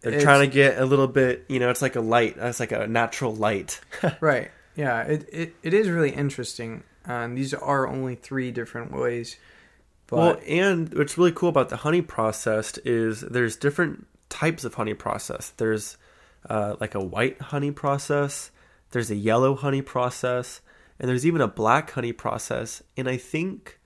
They're 0.00 0.21
trying 0.21 0.41
to 0.41 0.52
get 0.52 0.79
a 0.79 0.85
little 0.85 1.07
bit, 1.07 1.45
you 1.49 1.61
know, 1.61 1.71
it's 1.71 1.81
like 1.83 1.95
a 1.97 2.00
light. 2.00 2.37
It's 2.38 2.59
like 2.61 2.73
a 2.73 2.87
natural 2.88 3.35
light. 3.35 3.81
right 4.21 4.50
yeah 4.76 5.02
it, 5.02 5.29
it, 5.33 5.55
it 5.62 5.75
is 5.75 5.88
really 5.88 6.11
interesting 6.11 6.83
and 7.05 7.37
these 7.37 7.52
are 7.52 7.88
only 7.88 8.14
three 8.14 8.50
different 8.50 8.93
ways 8.93 9.37
but 10.12 10.17
well, 10.19 10.41
and 10.47 10.93
what's 10.93 11.17
really 11.17 11.33
cool 11.33 11.49
about 11.49 11.71
the 11.71 11.79
honey 11.79 12.02
processed 12.02 12.79
is 12.85 13.23
there's 13.23 13.57
different 13.57 14.07
types 14.29 14.62
of 14.62 14.75
honey 14.75 14.93
processed. 14.93 15.57
There's 15.57 15.97
uh, 16.50 16.76
like 16.81 16.95
a 16.95 17.02
white 17.02 17.41
honey 17.41 17.71
process. 17.71 18.50
There's 18.91 19.11
a 19.11 19.17
yellow 19.17 19.55
honey 19.55 19.81
process, 19.81 20.61
and 21.00 21.09
there's 21.09 21.25
even 21.25 21.41
a 21.41 21.49
black 21.49 21.93
honey 21.93 22.12
process. 22.12 22.83
And 22.95 23.09
I 23.09 23.17
think 23.17 23.79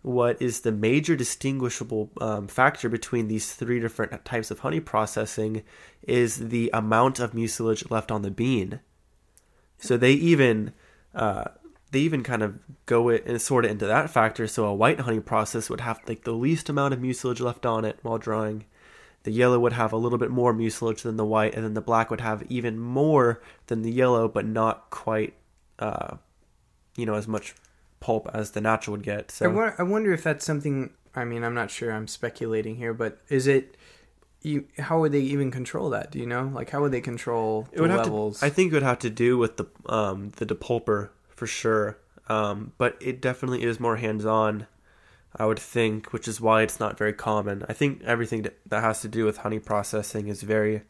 what 0.00 0.40
is 0.40 0.60
the 0.60 0.72
major 0.72 1.16
distinguishable 1.16 2.10
um, 2.18 2.48
factor 2.48 2.88
between 2.88 3.28
these 3.28 3.52
three 3.52 3.78
different 3.78 4.24
types 4.24 4.50
of 4.50 4.60
honey 4.60 4.80
processing 4.80 5.64
is 6.02 6.48
the 6.48 6.70
amount 6.72 7.20
of 7.20 7.34
mucilage 7.34 7.90
left 7.90 8.10
on 8.10 8.22
the 8.22 8.30
bean. 8.30 8.80
So 9.78 9.96
they 9.96 10.12
even 10.12 10.72
uh, 11.14 11.44
they 11.90 12.00
even 12.00 12.22
kind 12.22 12.42
of 12.42 12.58
go 12.86 13.08
it 13.08 13.24
and 13.24 13.40
sort 13.40 13.64
it 13.64 13.70
into 13.70 13.86
that 13.86 14.10
factor. 14.10 14.46
So 14.46 14.66
a 14.66 14.74
white 14.74 15.00
honey 15.00 15.20
process 15.20 15.70
would 15.70 15.80
have 15.80 16.00
like 16.08 16.24
the 16.24 16.32
least 16.32 16.68
amount 16.68 16.92
of 16.92 17.00
mucilage 17.00 17.40
left 17.40 17.64
on 17.64 17.84
it 17.84 17.98
while 18.02 18.18
drying. 18.18 18.64
The 19.22 19.30
yellow 19.30 19.58
would 19.58 19.72
have 19.72 19.92
a 19.92 19.96
little 19.96 20.18
bit 20.18 20.30
more 20.30 20.52
mucilage 20.52 21.02
than 21.02 21.16
the 21.16 21.24
white, 21.24 21.54
and 21.54 21.64
then 21.64 21.74
the 21.74 21.80
black 21.80 22.10
would 22.10 22.20
have 22.20 22.42
even 22.50 22.78
more 22.78 23.40
than 23.68 23.82
the 23.82 23.90
yellow, 23.90 24.28
but 24.28 24.44
not 24.44 24.90
quite, 24.90 25.32
uh, 25.78 26.16
you 26.96 27.06
know, 27.06 27.14
as 27.14 27.26
much 27.26 27.54
pulp 28.00 28.28
as 28.34 28.50
the 28.50 28.60
natural 28.60 28.96
would 28.96 29.02
get. 29.02 29.30
So 29.30 29.58
I, 29.58 29.72
I 29.78 29.82
wonder 29.82 30.12
if 30.12 30.22
that's 30.22 30.44
something. 30.44 30.90
I 31.14 31.24
mean, 31.24 31.42
I'm 31.42 31.54
not 31.54 31.70
sure. 31.70 31.90
I'm 31.90 32.08
speculating 32.08 32.76
here, 32.76 32.92
but 32.92 33.18
is 33.28 33.46
it? 33.46 33.76
You, 34.44 34.66
how 34.78 35.00
would 35.00 35.12
they 35.12 35.20
even 35.20 35.50
control 35.50 35.90
that? 35.90 36.10
Do 36.10 36.18
you 36.18 36.26
know? 36.26 36.50
Like, 36.54 36.70
how 36.70 36.82
would 36.82 36.92
they 36.92 37.00
control 37.00 37.66
the 37.72 37.82
levels? 37.82 38.40
to. 38.40 38.46
I 38.46 38.50
think 38.50 38.70
it 38.70 38.74
would 38.74 38.82
have 38.82 38.98
to 39.00 39.10
do 39.10 39.38
with 39.38 39.56
the 39.56 39.66
um 39.86 40.30
the 40.36 40.46
depulper 40.46 41.10
for 41.30 41.46
sure. 41.46 41.98
Um, 42.28 42.72
but 42.78 42.96
it 43.00 43.20
definitely 43.20 43.62
is 43.62 43.80
more 43.80 43.96
hands 43.96 44.24
on. 44.24 44.66
I 45.36 45.46
would 45.46 45.58
think, 45.58 46.12
which 46.12 46.28
is 46.28 46.40
why 46.40 46.62
it's 46.62 46.78
not 46.78 46.96
very 46.96 47.12
common. 47.12 47.64
I 47.68 47.72
think 47.72 48.02
everything 48.04 48.42
that, 48.42 48.58
that 48.66 48.82
has 48.82 49.00
to 49.00 49.08
do 49.08 49.24
with 49.24 49.38
honey 49.38 49.58
processing 49.58 50.28
is 50.28 50.42
very 50.42 50.82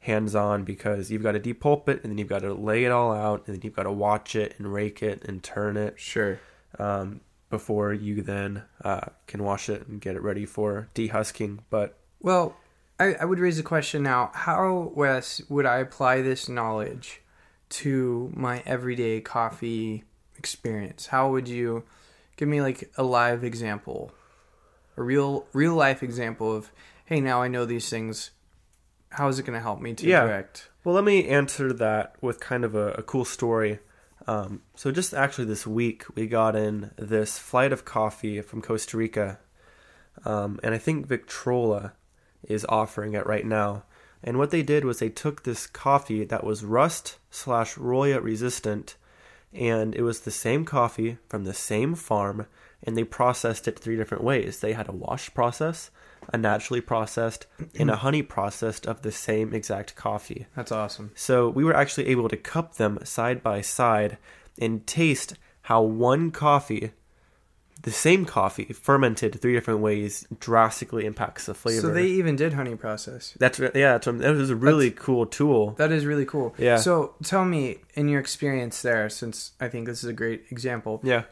hands 0.00 0.34
on 0.34 0.64
because 0.64 1.10
you've 1.10 1.22
got 1.22 1.32
to 1.32 1.40
depulp 1.40 1.88
it 1.88 2.02
and 2.02 2.12
then 2.12 2.18
you've 2.18 2.28
got 2.28 2.42
to 2.42 2.52
lay 2.52 2.84
it 2.84 2.90
all 2.90 3.12
out 3.12 3.44
and 3.46 3.56
then 3.56 3.60
you've 3.64 3.74
got 3.74 3.84
to 3.84 3.92
watch 3.92 4.36
it 4.36 4.54
and 4.58 4.72
rake 4.72 5.02
it 5.02 5.24
and 5.24 5.42
turn 5.42 5.76
it 5.76 5.98
sure. 5.98 6.38
um, 6.78 7.20
before 7.50 7.92
you 7.92 8.22
then 8.22 8.62
uh, 8.84 9.06
can 9.26 9.42
wash 9.42 9.68
it 9.68 9.88
and 9.88 10.00
get 10.00 10.14
it 10.14 10.22
ready 10.22 10.44
for 10.44 10.88
dehusking. 10.94 11.60
But 11.70 11.98
Well, 12.20 12.56
I, 12.98 13.14
I 13.14 13.24
would 13.24 13.38
raise 13.38 13.56
the 13.56 13.62
question 13.62 14.02
now: 14.02 14.30
How, 14.34 14.92
Wes, 14.94 15.40
would 15.48 15.66
I 15.66 15.78
apply 15.78 16.22
this 16.22 16.48
knowledge 16.48 17.22
to 17.70 18.32
my 18.34 18.62
everyday 18.66 19.20
coffee 19.20 20.04
experience? 20.36 21.06
How 21.08 21.30
would 21.30 21.48
you 21.48 21.84
give 22.36 22.48
me 22.48 22.60
like 22.60 22.90
a 22.96 23.02
live 23.02 23.44
example, 23.44 24.12
a 24.96 25.02
real 25.02 25.46
real 25.52 25.74
life 25.74 26.02
example 26.02 26.54
of, 26.54 26.72
hey, 27.04 27.20
now 27.20 27.42
I 27.42 27.48
know 27.48 27.64
these 27.64 27.88
things. 27.88 28.30
How 29.10 29.28
is 29.28 29.38
it 29.38 29.44
going 29.44 29.56
to 29.56 29.62
help 29.62 29.80
me 29.80 29.94
to 29.94 30.06
Yeah. 30.06 30.24
direct? 30.24 30.68
Well, 30.84 30.94
let 30.94 31.04
me 31.04 31.26
answer 31.28 31.72
that 31.72 32.16
with 32.20 32.40
kind 32.40 32.62
of 32.64 32.74
a, 32.74 32.92
a 32.92 33.02
cool 33.02 33.24
story. 33.24 33.78
Um, 34.26 34.60
so, 34.74 34.90
just 34.90 35.14
actually 35.14 35.46
this 35.46 35.66
week, 35.66 36.04
we 36.14 36.26
got 36.26 36.54
in 36.54 36.90
this 36.96 37.38
flight 37.38 37.72
of 37.72 37.86
coffee 37.86 38.42
from 38.42 38.60
Costa 38.60 38.96
Rica, 38.98 39.38
um, 40.26 40.60
and 40.62 40.74
I 40.74 40.78
think 40.78 41.06
Victrola 41.06 41.94
is 42.42 42.66
offering 42.68 43.14
it 43.14 43.26
right 43.26 43.46
now. 43.46 43.84
And 44.22 44.38
what 44.38 44.50
they 44.50 44.62
did 44.62 44.84
was 44.84 44.98
they 44.98 45.08
took 45.08 45.42
this 45.42 45.66
coffee 45.66 46.24
that 46.24 46.44
was 46.44 46.64
rust 46.64 47.18
slash 47.30 47.76
roya 47.76 48.20
resistant, 48.20 48.96
and 49.52 49.94
it 49.94 50.02
was 50.02 50.20
the 50.20 50.30
same 50.30 50.64
coffee 50.64 51.18
from 51.28 51.44
the 51.44 51.54
same 51.54 51.94
farm, 51.94 52.46
and 52.82 52.96
they 52.96 53.04
processed 53.04 53.68
it 53.68 53.78
three 53.78 53.96
different 53.96 54.24
ways. 54.24 54.60
They 54.60 54.72
had 54.72 54.88
a 54.88 54.92
wash 54.92 55.32
process, 55.34 55.90
a 56.32 56.38
naturally 56.38 56.80
processed, 56.80 57.46
and 57.78 57.90
a 57.90 57.96
honey 58.04 58.22
processed 58.22 58.86
of 58.86 59.02
the 59.02 59.12
same 59.12 59.54
exact 59.54 59.94
coffee. 59.94 60.46
That's 60.56 60.72
awesome. 60.72 61.12
So 61.14 61.48
we 61.48 61.64
were 61.64 61.76
actually 61.76 62.08
able 62.08 62.28
to 62.28 62.36
cup 62.36 62.74
them 62.74 62.98
side 63.04 63.42
by 63.42 63.60
side 63.60 64.18
and 64.60 64.86
taste 64.86 65.34
how 65.62 65.82
one 65.82 66.30
coffee, 66.30 66.92
the 67.82 67.92
same 67.92 68.24
coffee, 68.24 68.64
fermented 68.64 69.40
three 69.40 69.52
different 69.52 69.80
ways, 69.80 70.26
drastically 70.40 71.06
impacts 71.06 71.46
the 71.46 71.54
flavor. 71.54 71.80
So 71.80 71.90
they 71.90 72.06
even 72.06 72.34
did 72.36 72.54
honey 72.54 72.74
process. 72.74 73.34
that's 73.38 73.58
yeah, 73.58 73.68
that's, 73.98 74.06
that 74.06 74.34
was 74.34 74.50
a 74.50 74.56
really 74.56 74.90
cool 74.90 75.26
tool. 75.26 75.72
That 75.72 75.92
is 75.92 76.04
really 76.04 76.24
cool. 76.26 76.54
Yeah. 76.58 76.76
So 76.76 77.14
tell 77.22 77.44
me, 77.44 77.78
in 77.94 78.08
your 78.08 78.20
experience 78.20 78.82
there, 78.82 79.08
since 79.08 79.52
I 79.60 79.68
think 79.68 79.86
this 79.86 80.02
is 80.02 80.10
a 80.10 80.12
great 80.12 80.44
example, 80.50 81.00
Yeah. 81.04 81.24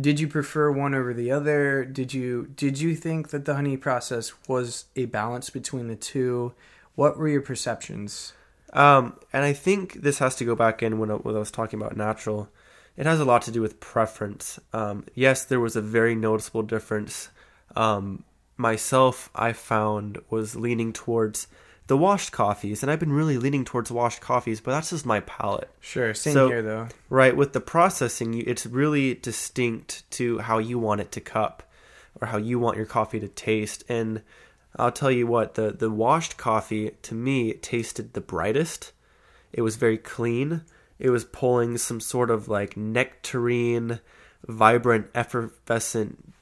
did 0.00 0.18
you 0.18 0.26
prefer 0.26 0.70
one 0.72 0.94
over 0.94 1.14
the 1.14 1.30
other? 1.30 1.84
Did 1.84 2.12
you 2.12 2.48
did 2.56 2.80
you 2.80 2.96
think 2.96 3.28
that 3.30 3.44
the 3.44 3.54
honey 3.54 3.76
process 3.76 4.32
was 4.48 4.86
a 4.96 5.04
balance 5.06 5.50
between 5.50 5.86
the 5.88 5.96
two? 5.96 6.54
What 6.96 7.16
were 7.18 7.28
your 7.28 7.42
perceptions? 7.42 8.32
Um, 8.72 9.16
and 9.32 9.44
I 9.44 9.52
think 9.52 10.02
this 10.02 10.18
has 10.18 10.34
to 10.36 10.44
go 10.44 10.56
back 10.56 10.82
in 10.82 10.98
when 10.98 11.10
I, 11.10 11.14
when 11.14 11.36
I 11.36 11.38
was 11.38 11.52
talking 11.52 11.80
about 11.80 11.96
natural. 11.96 12.48
It 12.96 13.06
has 13.06 13.20
a 13.20 13.24
lot 13.24 13.42
to 13.42 13.50
do 13.50 13.60
with 13.60 13.80
preference. 13.80 14.60
Um, 14.72 15.04
yes, 15.14 15.44
there 15.44 15.60
was 15.60 15.76
a 15.76 15.80
very 15.80 16.14
noticeable 16.14 16.62
difference. 16.62 17.28
Um, 17.74 18.24
myself, 18.56 19.30
I 19.34 19.52
found 19.52 20.20
was 20.30 20.54
leaning 20.54 20.92
towards 20.92 21.48
the 21.86 21.96
washed 21.96 22.32
coffees, 22.32 22.82
and 22.82 22.90
I've 22.90 23.00
been 23.00 23.12
really 23.12 23.36
leaning 23.36 23.64
towards 23.64 23.90
washed 23.90 24.20
coffees, 24.20 24.60
but 24.60 24.70
that's 24.70 24.90
just 24.90 25.04
my 25.04 25.20
palate. 25.20 25.68
Sure, 25.80 26.14
same 26.14 26.32
So- 26.32 26.48
here 26.48 26.62
though. 26.62 26.88
Right, 27.10 27.36
with 27.36 27.52
the 27.52 27.60
processing, 27.60 28.34
it's 28.46 28.64
really 28.64 29.14
distinct 29.14 30.08
to 30.12 30.38
how 30.38 30.58
you 30.58 30.78
want 30.78 31.00
it 31.02 31.12
to 31.12 31.20
cup 31.20 31.62
or 32.20 32.28
how 32.28 32.38
you 32.38 32.58
want 32.58 32.76
your 32.76 32.86
coffee 32.86 33.20
to 33.20 33.28
taste. 33.28 33.84
And 33.88 34.22
I'll 34.76 34.92
tell 34.92 35.10
you 35.10 35.26
what, 35.26 35.54
the, 35.54 35.72
the 35.72 35.90
washed 35.90 36.36
coffee 36.36 36.92
to 37.02 37.14
me 37.14 37.52
tasted 37.54 38.14
the 38.14 38.20
brightest. 38.20 38.92
It 39.52 39.62
was 39.62 39.76
very 39.76 39.98
clean. 39.98 40.62
It 41.04 41.10
was 41.10 41.26
pulling 41.26 41.76
some 41.76 42.00
sort 42.00 42.30
of 42.30 42.48
like 42.48 42.78
nectarine, 42.78 44.00
vibrant, 44.48 45.08
effervescent, 45.14 46.32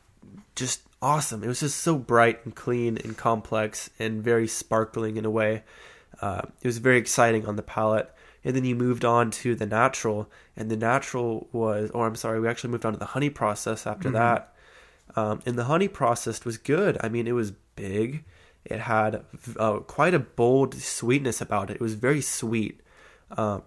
just 0.54 0.82
awesome. 1.02 1.42
It 1.42 1.48
was 1.48 1.58
just 1.58 1.80
so 1.80 1.96
bright 1.98 2.44
and 2.44 2.54
clean 2.54 2.96
and 2.96 3.16
complex 3.16 3.90
and 3.98 4.22
very 4.22 4.46
sparkling 4.46 5.16
in 5.16 5.24
a 5.24 5.30
way. 5.30 5.64
Uh, 6.20 6.42
it 6.60 6.68
was 6.68 6.78
very 6.78 6.98
exciting 6.98 7.44
on 7.44 7.56
the 7.56 7.62
palate. 7.62 8.08
And 8.44 8.54
then 8.54 8.64
you 8.64 8.76
moved 8.76 9.04
on 9.04 9.32
to 9.42 9.56
the 9.56 9.66
natural, 9.66 10.30
and 10.56 10.70
the 10.70 10.76
natural 10.76 11.48
was, 11.50 11.90
or 11.90 12.06
I'm 12.06 12.14
sorry, 12.14 12.38
we 12.38 12.46
actually 12.46 12.70
moved 12.70 12.86
on 12.86 12.92
to 12.92 12.98
the 13.00 13.06
honey 13.16 13.30
process 13.30 13.84
after 13.84 14.10
Mhm. 14.10 14.12
that. 14.12 14.54
Um, 15.16 15.40
and 15.44 15.58
the 15.58 15.64
honey 15.64 15.88
processed 15.88 16.44
was 16.44 16.56
good. 16.56 16.96
I 17.00 17.08
mean, 17.08 17.26
it 17.26 17.32
was 17.32 17.50
big. 17.74 18.22
It 18.64 18.78
had 18.78 19.24
uh, 19.58 19.78
quite 19.78 20.14
a 20.14 20.20
bold 20.20 20.76
sweetness 20.76 21.40
about 21.40 21.68
it. 21.70 21.74
It 21.74 21.80
was 21.80 21.94
very 21.94 22.20
sweet, 22.20 22.80
uh, 23.36 23.60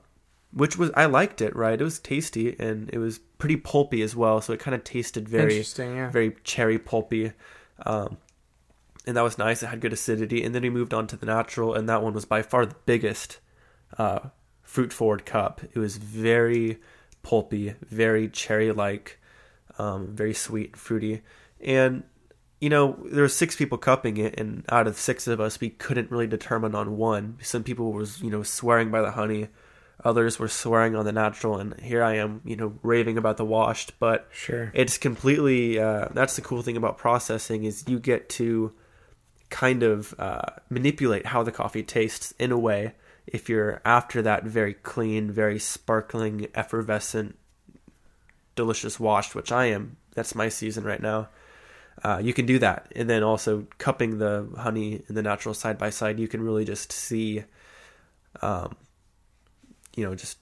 which 0.56 0.78
was 0.78 0.90
I 0.96 1.06
liked 1.06 1.42
it. 1.42 1.56
Right, 1.56 1.80
it 1.80 1.84
was 1.84 2.00
tasty 2.00 2.56
and 2.58 2.90
it 2.92 2.98
was 2.98 3.20
pretty 3.38 3.58
pulpy 3.58 4.02
as 4.02 4.16
well. 4.16 4.42
So 4.42 4.54
it 4.54 4.60
kind 4.60 4.74
of 4.74 4.84
tasted 4.84 5.30
very 5.30 5.52
Interesting, 5.52 5.96
yeah. 5.96 6.10
very 6.10 6.36
cherry 6.44 6.80
pulpy. 6.80 7.34
Um, 7.86 8.18
and 9.06 9.16
that 9.18 9.22
was 9.22 9.38
nice. 9.38 9.62
It 9.62 9.68
had 9.68 9.82
good 9.82 9.94
acidity. 9.94 10.44
And 10.44 10.56
then 10.56 10.64
we 10.64 10.70
moved 10.70 10.94
on 10.94 11.08
to 11.08 11.18
the 11.18 11.26
natural, 11.26 11.76
and 11.76 11.88
that 11.90 12.02
one 12.02 12.14
was 12.14 12.26
by 12.26 12.42
far 12.42 12.66
the 12.66 12.76
biggest 12.86 13.40
uh, 13.98 14.20
fruit 14.64 14.92
forward 14.92 15.26
cup. 15.26 15.62
It 15.64 15.78
was 15.78 15.98
very 15.98 16.80
pulpy, 17.22 17.76
very 17.82 18.30
cherry 18.30 18.72
like, 18.72 19.20
um, 19.78 20.16
very 20.16 20.34
sweet 20.34 20.72
and 20.72 20.78
fruity. 20.78 21.22
And 21.62 22.04
you 22.62 22.70
know, 22.70 22.98
there 23.12 23.22
were 23.22 23.30
six 23.30 23.56
people 23.56 23.78
cupping 23.78 24.18
it, 24.18 24.40
and 24.40 24.66
out 24.70 24.88
of 24.88 24.96
six 24.96 25.28
of 25.28 25.42
us, 25.42 25.60
we 25.60 25.70
couldn't 25.70 26.10
really 26.10 26.26
determine 26.26 26.74
on 26.74 26.98
one. 26.98 27.38
Some 27.42 27.64
people 27.64 27.92
was 27.92 28.22
you 28.22 28.30
know 28.30 28.44
swearing 28.44 28.90
by 28.90 29.02
the 29.02 29.12
honey, 29.12 29.50
others 30.04 30.40
were 30.40 30.48
swearing 30.48 30.96
on 30.96 31.06
the 31.06 31.12
natural, 31.12 31.58
and 31.58 31.80
here 31.80 32.04
I 32.04 32.16
am, 32.16 32.42
you 32.46 32.56
know, 32.56 32.74
raving 32.84 33.18
about 33.18 33.38
the 33.38 33.46
washed. 33.46 33.94
But 34.00 34.28
Sure. 34.34 34.72
it's 34.74 34.98
completely 34.98 35.80
uh, 35.80 36.10
that's 36.12 36.36
the 36.36 36.42
cool 36.42 36.62
thing 36.62 36.78
about 36.78 36.98
processing 36.98 37.64
is 37.64 37.84
you 37.88 38.00
get 38.00 38.30
to 38.30 38.74
kind 39.50 39.84
of 39.84 40.14
uh, 40.20 40.42
manipulate 40.70 41.28
how 41.28 41.44
the 41.44 41.52
coffee 41.52 41.84
tastes 41.84 42.34
in 42.40 42.52
a 42.52 42.58
way 42.58 42.94
if 43.28 43.50
you're 43.50 43.82
after 43.86 44.22
that 44.22 44.44
very 44.44 44.74
clean 44.74 45.32
very 45.32 45.60
sparkling 45.60 46.48
effervescent 46.56 47.38
delicious 48.56 49.00
washed 49.00 49.36
which 49.36 49.52
i 49.52 49.66
am 49.66 49.98
that's 50.14 50.36
my 50.36 50.50
season 50.50 50.84
right 50.84 51.02
now 51.02 51.28
uh, 52.04 52.20
you 52.22 52.34
can 52.34 52.46
do 52.46 52.60
that 52.60 52.92
and 52.96 53.10
then 53.10 53.24
also 53.24 53.66
cupping 53.78 54.18
the 54.18 54.48
honey 54.58 55.02
and 55.08 55.16
the 55.16 55.24
natural 55.24 55.54
side 55.54 55.78
by 55.78 55.90
side 55.90 56.20
you 56.20 56.28
can 56.28 56.42
really 56.42 56.66
just 56.66 56.92
see 56.92 57.44
um, 58.42 58.76
you 59.96 60.06
know 60.06 60.16
just 60.16 60.38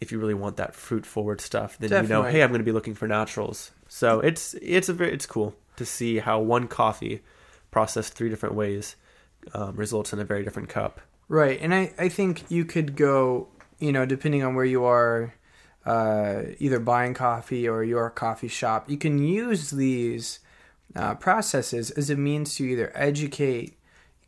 if 0.00 0.12
you 0.12 0.18
really 0.18 0.34
want 0.34 0.56
that 0.56 0.74
fruit 0.74 1.04
forward 1.04 1.40
stuff 1.40 1.76
then 1.78 1.90
you 2.04 2.08
know 2.08 2.22
hey 2.22 2.42
i'm 2.42 2.50
going 2.50 2.60
to 2.60 2.64
be 2.64 2.72
looking 2.72 2.94
for 2.94 3.08
naturals. 3.08 3.72
So 3.88 4.20
it's 4.20 4.54
it's 4.60 4.88
a 4.88 4.92
very 4.92 5.12
it's 5.12 5.26
cool 5.26 5.54
to 5.76 5.86
see 5.86 6.18
how 6.18 6.40
one 6.40 6.68
coffee 6.68 7.22
processed 7.70 8.12
three 8.14 8.28
different 8.28 8.54
ways 8.54 8.96
um, 9.54 9.76
results 9.76 10.12
in 10.12 10.18
a 10.18 10.24
very 10.24 10.44
different 10.44 10.68
cup. 10.68 11.00
Right, 11.28 11.58
and 11.60 11.74
I, 11.74 11.92
I 11.98 12.08
think 12.08 12.50
you 12.50 12.64
could 12.64 12.96
go, 12.96 13.48
you 13.78 13.92
know, 13.92 14.06
depending 14.06 14.42
on 14.42 14.54
where 14.54 14.64
you 14.64 14.84
are, 14.84 15.34
uh, 15.84 16.42
either 16.58 16.80
buying 16.80 17.14
coffee 17.14 17.68
or 17.68 17.84
your 17.84 18.10
coffee 18.10 18.48
shop, 18.48 18.90
you 18.90 18.96
can 18.96 19.18
use 19.18 19.70
these 19.70 20.40
uh, 20.96 21.14
processes 21.14 21.90
as 21.92 22.08
a 22.08 22.16
means 22.16 22.54
to 22.56 22.64
either 22.64 22.92
educate 22.94 23.78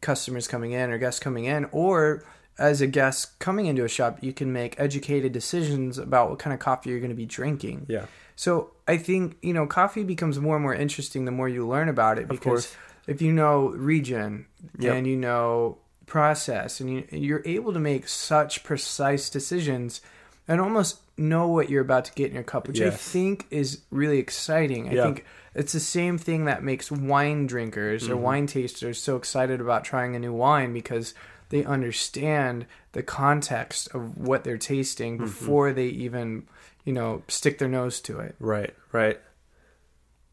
customers 0.00 0.46
coming 0.46 0.72
in 0.72 0.90
or 0.90 0.98
guests 0.98 1.20
coming 1.20 1.44
in, 1.44 1.66
or 1.72 2.22
as 2.60 2.80
a 2.80 2.86
guest 2.86 3.38
coming 3.40 3.66
into 3.66 3.84
a 3.84 3.88
shop, 3.88 4.18
you 4.20 4.32
can 4.32 4.52
make 4.52 4.78
educated 4.78 5.32
decisions 5.32 5.98
about 5.98 6.30
what 6.30 6.38
kind 6.38 6.54
of 6.54 6.60
coffee 6.60 6.90
you're 6.90 7.00
going 7.00 7.10
to 7.10 7.16
be 7.16 7.26
drinking. 7.26 7.86
Yeah. 7.88 8.04
So 8.36 8.70
I 8.86 8.96
think 8.98 9.36
you 9.42 9.52
know 9.52 9.66
coffee 9.66 10.04
becomes 10.04 10.38
more 10.38 10.56
and 10.56 10.62
more 10.62 10.74
interesting 10.74 11.24
the 11.24 11.30
more 11.32 11.48
you 11.48 11.66
learn 11.66 11.88
about 11.88 12.18
it 12.18 12.22
Of 12.24 12.28
because 12.30 12.66
course. 12.66 12.76
if 13.06 13.20
you 13.22 13.32
know 13.32 13.68
region 13.70 14.46
Yep. 14.78 14.94
and 14.94 15.06
you 15.06 15.16
know 15.16 15.78
process 16.06 16.80
and 16.80 16.90
you, 16.90 17.04
you're 17.10 17.42
able 17.44 17.72
to 17.72 17.78
make 17.80 18.08
such 18.08 18.62
precise 18.64 19.30
decisions 19.30 20.00
and 20.48 20.60
almost 20.60 20.98
know 21.16 21.46
what 21.48 21.70
you're 21.70 21.82
about 21.82 22.04
to 22.06 22.12
get 22.14 22.28
in 22.28 22.34
your 22.34 22.42
cup, 22.42 22.66
which 22.66 22.80
I 22.80 22.90
think 22.90 23.46
is 23.50 23.82
really 23.90 24.18
exciting. 24.18 24.88
I 24.88 24.92
Yeah. 24.94 25.04
think 25.04 25.24
it's 25.54 25.72
the 25.72 25.80
same 25.80 26.18
thing 26.18 26.46
that 26.46 26.64
makes 26.64 26.90
wine 26.90 27.46
drinkers 27.46 28.08
or 28.08 28.14
Mhm. 28.16 28.20
wine 28.20 28.46
tasters 28.46 28.98
so 29.00 29.16
excited 29.16 29.60
about 29.60 29.84
trying 29.84 30.16
a 30.16 30.18
new 30.18 30.32
wine 30.32 30.72
because 30.72 31.14
they 31.50 31.64
understand 31.64 32.66
the 32.92 33.02
context 33.02 33.88
of 33.94 34.16
what 34.16 34.42
they're 34.44 34.58
tasting 34.58 35.16
Mm-hmm. 35.18 35.24
before 35.26 35.72
they 35.72 35.86
even, 35.86 36.48
you 36.84 36.92
know, 36.92 37.22
stick 37.28 37.58
their 37.58 37.68
nose 37.68 38.00
to 38.02 38.18
it. 38.20 38.34
Right. 38.40 38.74
Right. 38.92 39.20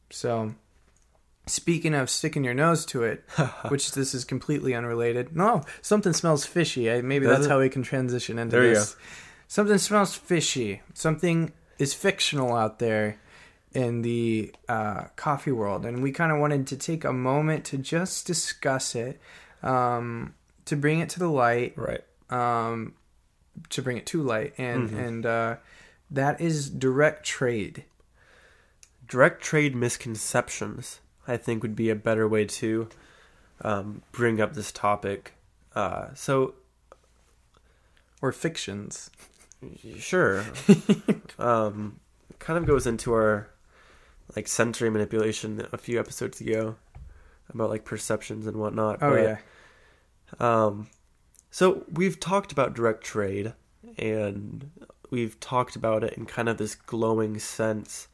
So, 0.09 0.55
speaking 1.45 1.93
of 1.93 2.09
sticking 2.09 2.43
your 2.43 2.53
nose 2.53 2.85
to 2.87 3.03
it, 3.03 3.23
which 3.69 3.91
this 3.91 4.13
is 4.13 4.23
completely 4.23 4.73
unrelated. 4.73 5.35
No, 5.35 5.63
something 5.81 6.13
smells 6.13 6.45
fishy. 6.45 6.89
I, 6.91 7.01
maybe 7.01 7.25
Does 7.25 7.39
that's 7.39 7.47
how 7.49 7.59
we 7.59 7.69
can 7.69 7.83
transition 7.83 8.39
into 8.39 8.55
There 8.55 8.67
you 8.67 8.75
this. 8.75 8.95
Something 9.47 9.77
smells 9.77 10.15
fishy. 10.15 10.81
Something 10.93 11.51
is 11.79 11.93
fictional 11.93 12.53
out 12.55 12.79
there 12.79 13.19
in 13.73 14.01
the 14.01 14.53
uh, 14.67 15.05
coffee 15.15 15.51
world, 15.51 15.85
and 15.85 16.01
we 16.01 16.11
kind 16.11 16.31
of 16.31 16.39
wanted 16.39 16.67
to 16.67 16.77
take 16.77 17.03
a 17.03 17.13
moment 17.13 17.65
to 17.65 17.77
just 17.77 18.25
discuss 18.25 18.95
it, 18.95 19.19
um, 19.61 20.33
to 20.67 20.75
bring 20.75 20.99
it 20.99 21.09
to 21.09 21.19
the 21.19 21.29
light, 21.29 21.73
Right. 21.75 22.03
um, 22.29 22.93
to 23.69 23.81
bring 23.81 23.97
it 23.97 24.05
to 24.07 24.21
light, 24.21 24.53
and 24.57 24.89
Mhm. 24.89 24.97
and 25.07 25.25
uh, 25.25 25.55
that 26.11 26.39
is 26.39 26.69
direct 26.69 27.25
trade. 27.25 27.83
Direct 29.07 29.41
trade 29.41 29.75
misconceptions, 29.75 30.99
I 31.27 31.37
think, 31.37 31.63
would 31.63 31.75
be 31.75 31.89
a 31.89 31.95
better 31.95 32.27
way 32.27 32.45
to 32.45 32.89
um, 33.61 34.03
bring 34.11 34.39
up 34.39 34.53
this 34.53 34.71
topic. 34.71 35.33
Uh, 35.73 36.13
so, 36.13 36.53
Or 38.21 38.31
fictions. 38.31 39.09
sure. 39.97 40.45
um, 41.39 41.99
kind 42.39 42.57
of 42.59 42.65
goes 42.67 42.85
into 42.85 43.13
our 43.13 43.49
like 44.35 44.47
sensory 44.47 44.89
manipulation 44.91 45.67
a 45.71 45.77
few 45.77 45.99
episodes 45.99 46.39
ago 46.41 46.75
about 47.49 47.69
like 47.71 47.83
perceptions 47.85 48.45
and 48.45 48.57
whatnot. 48.57 48.99
Oh 49.01 49.11
but, 49.11 49.23
yeah. 49.23 49.37
Um, 50.39 50.87
so 51.51 51.83
we've 51.91 52.19
talked 52.19 52.51
about 52.51 52.73
direct 52.75 53.03
trade, 53.03 53.53
and 53.97 54.69
we've 55.09 55.39
talked 55.39 55.75
about 55.75 56.03
it 56.03 56.13
in 56.13 56.25
kind 56.25 56.49
of 56.49 56.57
this 56.57 56.75
glowing 56.75 57.39
sense 57.39 58.07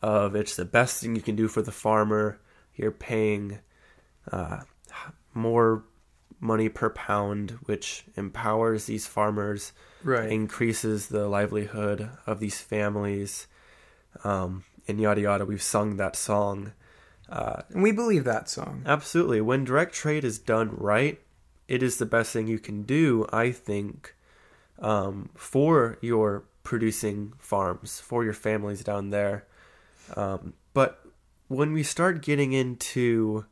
of 0.00 0.34
it's 0.34 0.56
the 0.56 0.64
best 0.64 1.02
thing 1.02 1.14
you 1.16 1.22
can 1.22 1.36
do 1.36 1.48
for 1.48 1.62
the 1.62 1.72
farmer. 1.72 2.40
You're 2.74 2.90
paying 2.92 3.58
uh, 4.30 4.60
more 5.34 5.84
money 6.40 6.68
per 6.68 6.90
pound, 6.90 7.52
which 7.64 8.04
empowers 8.16 8.86
these 8.86 9.06
farmers, 9.06 9.72
Right. 10.04 10.30
increases 10.32 11.08
the 11.08 11.28
livelihood 11.28 12.10
of 12.26 12.40
these 12.40 12.60
families, 12.60 13.46
um, 14.24 14.64
and 14.88 15.00
yada 15.00 15.20
yada. 15.20 15.44
We've 15.44 15.62
sung 15.62 15.96
that 15.98 16.16
song. 16.16 16.72
Uh, 17.28 17.62
And 17.70 17.82
we 17.82 17.92
believe 17.92 18.24
that 18.24 18.48
song. 18.48 18.82
Absolutely. 18.84 19.40
When 19.40 19.62
direct 19.64 19.94
trade 19.94 20.24
is 20.24 20.38
done 20.40 20.70
right, 20.76 21.20
it 21.72 21.82
is 21.82 21.96
the 21.96 22.04
best 22.04 22.34
thing 22.34 22.46
you 22.46 22.58
can 22.58 22.82
do, 22.82 23.24
I 23.32 23.50
think, 23.50 24.14
um, 24.78 25.30
for 25.34 25.96
your 26.02 26.44
producing 26.64 27.32
farms, 27.38 27.98
for 27.98 28.24
your 28.24 28.34
families 28.34 28.84
down 28.84 29.08
there. 29.08 29.46
Um, 30.14 30.52
but 30.74 31.02
when 31.48 31.72
we 31.72 31.82
start 31.82 32.20
getting 32.20 32.52
into 32.52 33.46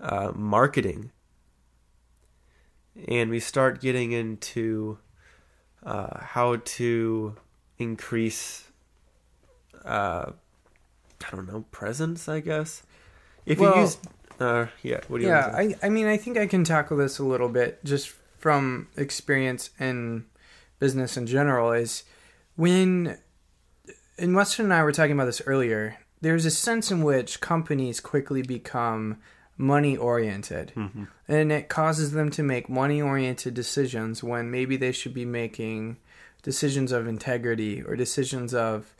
uh, 0.00 0.32
marketing 0.34 1.10
and 3.06 3.28
we 3.28 3.38
start 3.38 3.82
getting 3.82 4.12
into 4.12 4.96
uh, 5.84 6.20
how 6.20 6.56
to 6.56 7.36
increase, 7.76 8.64
uh, 9.84 10.32
I 11.22 11.30
don't 11.36 11.46
know, 11.46 11.66
presence, 11.70 12.30
I 12.30 12.40
guess. 12.40 12.82
If 13.44 13.58
Well- 13.58 13.74
you 13.74 13.80
use, 13.82 13.98
uh, 14.40 14.66
yeah, 14.82 15.00
what 15.08 15.18
do 15.18 15.24
you? 15.24 15.28
Yeah, 15.30 15.52
I, 15.54 15.74
I 15.82 15.88
mean, 15.88 16.06
I 16.06 16.16
think 16.16 16.36
I 16.36 16.46
can 16.46 16.64
tackle 16.64 16.96
this 16.96 17.18
a 17.18 17.24
little 17.24 17.48
bit 17.48 17.84
just 17.84 18.08
from 18.38 18.88
experience 18.96 19.70
in 19.78 20.24
business 20.78 21.16
in 21.16 21.26
general. 21.26 21.72
Is 21.72 22.04
when, 22.56 23.18
and 24.18 24.34
Weston 24.34 24.66
and 24.66 24.74
I 24.74 24.82
were 24.82 24.92
talking 24.92 25.12
about 25.12 25.26
this 25.26 25.42
earlier, 25.46 25.98
there's 26.20 26.44
a 26.44 26.50
sense 26.50 26.90
in 26.90 27.02
which 27.02 27.40
companies 27.40 28.00
quickly 28.00 28.42
become 28.42 29.18
money 29.56 29.96
oriented. 29.96 30.72
Mhm. 30.76 31.06
And 31.28 31.52
it 31.52 31.68
causes 31.68 32.12
them 32.12 32.30
to 32.30 32.42
make 32.42 32.68
money 32.68 33.00
oriented 33.02 33.54
decisions 33.54 34.22
when 34.22 34.50
maybe 34.50 34.76
they 34.76 34.92
should 34.92 35.14
be 35.14 35.24
making 35.24 35.98
decisions 36.42 36.90
of 36.90 37.06
integrity 37.06 37.82
or 37.82 37.94
decisions 37.94 38.54
of 38.54 38.94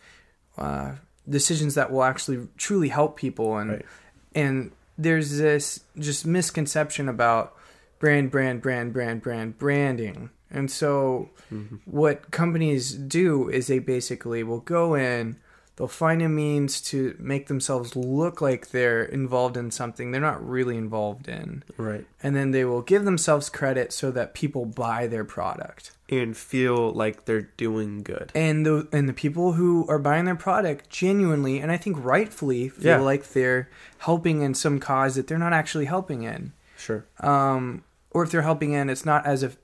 uh, 0.59 0.92
decisions 1.29 1.75
that 1.75 1.90
will 1.90 2.05
actually 2.05 2.47
truly 2.59 2.88
help 2.90 3.16
people 3.16 3.57
and 3.57 3.71
Right. 3.71 3.87
and 4.35 4.71
there's 4.98 5.38
this 5.38 5.81
just 5.98 6.26
misconception 6.26 7.09
about 7.09 7.55
brand 7.98 8.31
brand 8.31 8.61
brand 8.62 8.92
brand 8.92 9.22
brand 9.22 9.59
branding 9.59 10.31
and 10.50 10.70
so 10.70 11.31
Mhm. 11.52 11.81
what 11.87 12.31
companies 12.31 12.92
do 12.94 13.48
is 13.48 13.66
they 13.68 13.78
basically 13.78 14.42
will 14.42 14.61
go 14.61 14.94
in 14.94 15.37
they'll 15.83 15.88
find 15.88 16.23
a 16.23 16.29
means 16.29 16.81
to 16.81 17.16
make 17.18 17.49
themselves 17.49 17.97
look 17.97 18.40
like 18.40 18.68
they're 18.71 19.03
involved 19.03 19.57
in 19.57 19.68
something 19.73 20.12
they're 20.12 20.21
not 20.21 20.47
really 20.49 20.77
involved 20.77 21.27
in 21.29 21.64
Right. 21.77 22.07
and 22.23 22.37
then 22.37 22.53
they 22.53 22.64
will 22.64 22.83
give 22.83 23.05
themselves 23.05 23.49
credit 23.49 23.92
so 23.92 24.12
that 24.12 24.33
people 24.33 24.64
buy 24.64 25.09
their 25.09 25.25
product 25.25 25.90
And 26.09 26.37
feel 26.37 26.92
like 26.92 27.25
they're 27.25 27.49
doing 27.57 28.05
good. 28.05 28.31
and 28.33 28.64
the 28.64 28.87
and 28.92 29.09
the 29.09 29.12
people 29.12 29.55
who 29.55 29.85
are 29.88 29.99
buying 29.99 30.25
their 30.25 30.37
product 30.37 30.88
genuinely 30.88 31.59
and 31.59 31.73
I 31.73 31.77
think 31.79 31.97
rightfully 31.99 32.68
feel 32.68 32.99
Yeah. 32.99 33.01
like 33.01 33.33
they're 33.33 33.68
helping 33.99 34.42
in 34.42 34.55
some 34.55 34.79
cause 34.79 35.16
that 35.16 35.27
they're 35.27 35.37
not 35.47 35.53
actually 35.53 35.87
helping 35.87 36.23
in 36.23 36.53
Sure. 36.77 37.05
um, 37.18 37.83
or 38.12 38.23
if 38.23 38.31
they're 38.31 38.42
helping 38.42 38.73
in, 38.73 38.88
it's 38.90 39.05
not 39.07 39.25
as 39.27 39.42
if, 39.42 39.57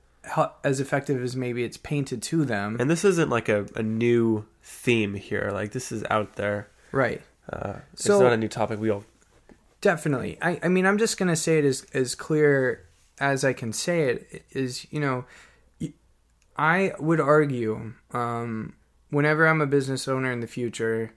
as 0.64 0.80
effective 0.80 1.22
as 1.22 1.36
maybe 1.36 1.64
it's 1.64 1.76
painted 1.76 2.22
to 2.22 2.44
them. 2.44 2.76
And 2.80 2.88
this 2.90 3.04
isn't 3.04 3.28
like 3.30 3.48
a, 3.48 3.66
a 3.76 3.82
new 3.82 4.46
theme 4.68 5.14
here. 5.14 5.50
Like 5.52 5.72
this 5.72 5.90
is 5.90 6.04
out 6.10 6.36
there. 6.36 6.68
right. 6.92 7.22
Uh, 7.50 7.78
it's 7.94 8.04
So- 8.04 8.20
not 8.20 8.32
a 8.32 8.36
new 8.36 8.48
topic. 8.48 8.78
We 8.78 8.90
all 8.90 9.04
Definitely. 9.80 10.36
I, 10.42 10.58
I 10.62 10.68
mean, 10.68 10.84
I'm 10.86 10.98
just 10.98 11.16
to 11.28 11.36
say 11.36 11.58
it 11.58 11.64
as, 11.64 11.86
as 11.94 12.14
clear 12.14 12.84
as 13.20 13.44
I 13.44 13.52
can 13.52 13.72
say 13.72 14.02
it 14.10 14.44
is, 14.50 14.86
you 14.90 14.98
know, 15.00 15.24
I 16.56 16.92
would 16.98 17.20
argue, 17.20 17.92
um, 18.12 18.74
whenever 19.10 19.46
I'm 19.46 19.60
a 19.60 19.66
business 19.66 20.08
owner 20.08 20.30
in 20.32 20.40
the 20.40 20.46
future, 20.48 21.12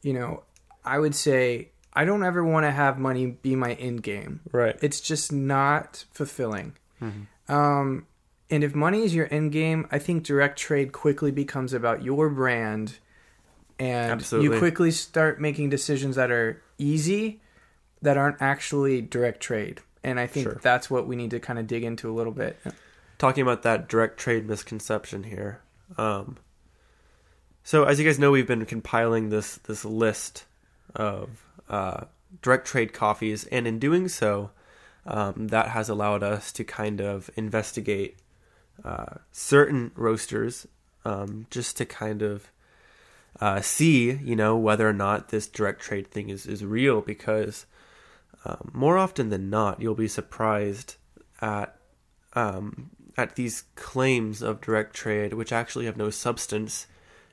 you 0.00 0.14
know, 0.14 0.42
I 0.84 0.98
would 0.98 1.14
say 1.14 1.68
I 1.92 2.04
don't 2.06 2.24
ever 2.24 2.42
want 2.42 2.64
to 2.64 2.70
have 2.70 2.98
money 2.98 3.26
be 3.26 3.54
my 3.54 3.74
end 3.74 4.02
game. 4.02 4.40
right. 4.50 4.76
It's 4.80 5.00
just 5.00 5.30
not 5.30 6.04
fulfilling. 6.12 6.72
Mhm. 7.02 7.26
Um, 7.48 8.06
and 8.52 8.62
if 8.62 8.74
money 8.74 9.02
is 9.02 9.14
your 9.14 9.26
end 9.30 9.50
game, 9.50 9.88
I 9.90 9.98
think 9.98 10.24
direct 10.24 10.58
trade 10.58 10.92
quickly 10.92 11.30
becomes 11.30 11.72
about 11.72 12.02
your 12.04 12.28
brand, 12.28 12.98
and 13.78 14.12
Absolutely. 14.12 14.54
you 14.54 14.58
quickly 14.58 14.90
start 14.90 15.40
making 15.40 15.70
decisions 15.70 16.16
that 16.16 16.30
are 16.30 16.62
easy, 16.76 17.40
that 18.02 18.18
aren't 18.18 18.42
actually 18.42 19.00
direct 19.00 19.40
trade. 19.40 19.80
And 20.04 20.20
I 20.20 20.26
think 20.26 20.44
Sure. 20.44 20.60
that's 20.62 20.90
what 20.90 21.06
we 21.06 21.16
need 21.16 21.30
to 21.30 21.40
kind 21.40 21.58
of 21.58 21.66
dig 21.66 21.82
into 21.82 22.10
a 22.10 22.14
little 22.14 22.32
bit. 22.32 22.58
talking 23.18 23.42
about 23.42 23.62
that 23.62 23.88
direct 23.88 24.18
trade 24.18 24.46
misconception 24.46 25.22
here. 25.22 25.60
Um, 25.96 26.36
so 27.62 27.84
as 27.84 27.98
you 27.98 28.04
guys 28.04 28.18
know, 28.18 28.32
we've 28.32 28.46
been 28.46 28.66
compiling 28.66 29.30
this 29.30 29.56
this 29.58 29.84
list 29.84 30.44
of 30.94 31.30
uh, 31.70 32.04
direct 32.42 32.66
trade 32.66 32.92
coffees, 32.92 33.44
and 33.46 33.66
in 33.66 33.78
doing 33.78 34.08
so, 34.08 34.50
um, 35.06 35.48
that 35.48 35.68
has 35.68 35.88
allowed 35.88 36.22
us 36.22 36.52
to 36.52 36.64
kind 36.64 37.00
of 37.00 37.30
investigate 37.36 38.16
uh, 38.84 39.16
certain 39.30 39.92
roasters, 39.94 40.66
um, 41.04 41.46
just 41.50 41.76
to 41.78 41.84
kind 41.84 42.22
of 42.22 42.50
uh, 43.40 43.60
see, 43.60 44.12
you 44.12 44.36
know, 44.36 44.56
whether 44.56 44.88
or 44.88 44.92
not 44.92 45.28
this 45.28 45.46
direct 45.46 45.80
trade 45.80 46.08
thing 46.08 46.30
is 46.30 46.46
is 46.46 46.64
real. 46.64 47.00
Because 47.00 47.66
um, 48.44 48.70
more 48.72 48.98
often 48.98 49.30
than 49.30 49.50
not, 49.50 49.80
you'll 49.80 49.94
be 49.94 50.08
surprised 50.08 50.96
at 51.40 51.76
um, 52.34 52.90
at 53.16 53.36
these 53.36 53.64
claims 53.74 54.42
of 54.42 54.60
direct 54.60 54.94
trade, 54.94 55.34
which 55.34 55.52
actually 55.52 55.86
have 55.86 55.96
no 55.96 56.10
substance 56.10 56.86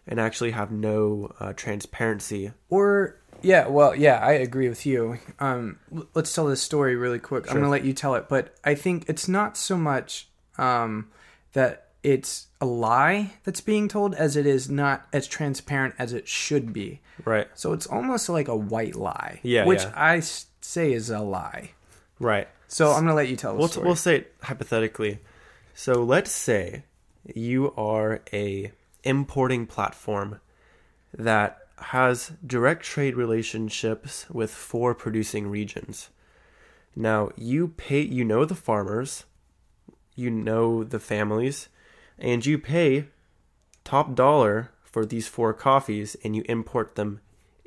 and 0.08 0.20
actually 0.20 0.52
have 0.52 0.72
no 0.72 1.32
uh, 1.40 1.54
transparency. 1.54 2.52
Or 2.70 3.18
yeah, 3.42 3.68
well, 3.68 3.96
yeah, 3.96 4.18
I 4.18 4.34
agree 4.34 4.68
with 4.68 4.86
you. 4.86 5.20
Um, 5.40 5.80
let's 6.14 6.34
tell 6.34 6.48
this 6.48 6.62
story 6.62 6.96
really 6.96 7.20
quick. 7.20 7.48
I'm 7.48 7.56
gonna 7.56 7.70
let 7.70 7.86
you 7.86 7.94
tell 7.94 8.16
it, 8.16 8.28
but 8.28 8.56
I 8.64 8.76
think 8.76 9.06
it's 9.08 9.28
not 9.28 9.56
so 9.56 9.78
much 9.78 10.28
um, 10.58 11.10
that 11.54 11.88
it's 12.04 12.48
a 12.62 12.66
lie 12.66 13.34
that's 13.44 13.62
being 13.62 13.88
told 13.88 14.16
as 14.16 14.36
it 14.36 14.46
is 14.46 14.70
not 14.70 15.08
as 15.12 15.28
transparent 15.28 15.96
as 16.00 16.14
it 16.14 16.28
should 16.28 16.72
be. 16.72 17.02
Right. 17.26 17.48
So 17.56 17.74
it's 17.74 17.88
almost 17.88 18.30
like 18.30 18.48
a 18.48 18.56
white 18.56 18.96
lie. 18.96 19.40
Yeah, 19.44 19.66
Which 19.66 19.82
yeah. 19.82 19.94
I 19.96 20.22
say 20.22 20.94
is 20.94 21.10
a 21.10 21.20
lie. 21.20 21.72
Right. 22.20 22.48
So 22.68 22.88
I'm 22.92 23.06
going 23.06 23.08
to 23.08 23.14
let 23.16 23.28
you 23.30 23.36
tell 23.36 23.54
the 23.54 23.60
We'll, 23.60 23.68
story. 23.68 23.86
we'll 23.88 23.96
say 23.96 24.16
it 24.18 24.34
hypothetically. 24.44 25.20
So 25.74 26.04
let's 26.04 26.32
say 26.32 26.84
you 27.34 27.74
are 27.76 28.22
a 28.32 28.72
importing 29.04 29.66
platform 29.66 30.40
that 31.14 31.58
has 31.78 32.34
direct 32.46 32.84
trade 32.84 33.16
relationships 33.16 34.26
with 34.30 34.52
four 34.52 34.94
producing 34.94 35.48
regions. 35.48 36.10
Now 36.96 37.30
you 37.38 37.70
pay 37.70 38.02
you 38.02 38.24
know 38.26 38.46
the 38.46 38.56
farmers, 38.56 39.26
you 40.20 40.30
know 40.30 40.84
the 40.84 41.00
families, 41.00 41.70
and 42.18 42.46
you 42.46 42.58
pay 42.60 43.06
top 43.84 44.16
dollar 44.16 44.72
for 44.84 45.06
these 45.06 45.28
four 45.28 45.54
coffees 45.54 46.16
and 46.24 46.36
you 46.36 46.44
import 46.50 46.96
them 46.96 47.22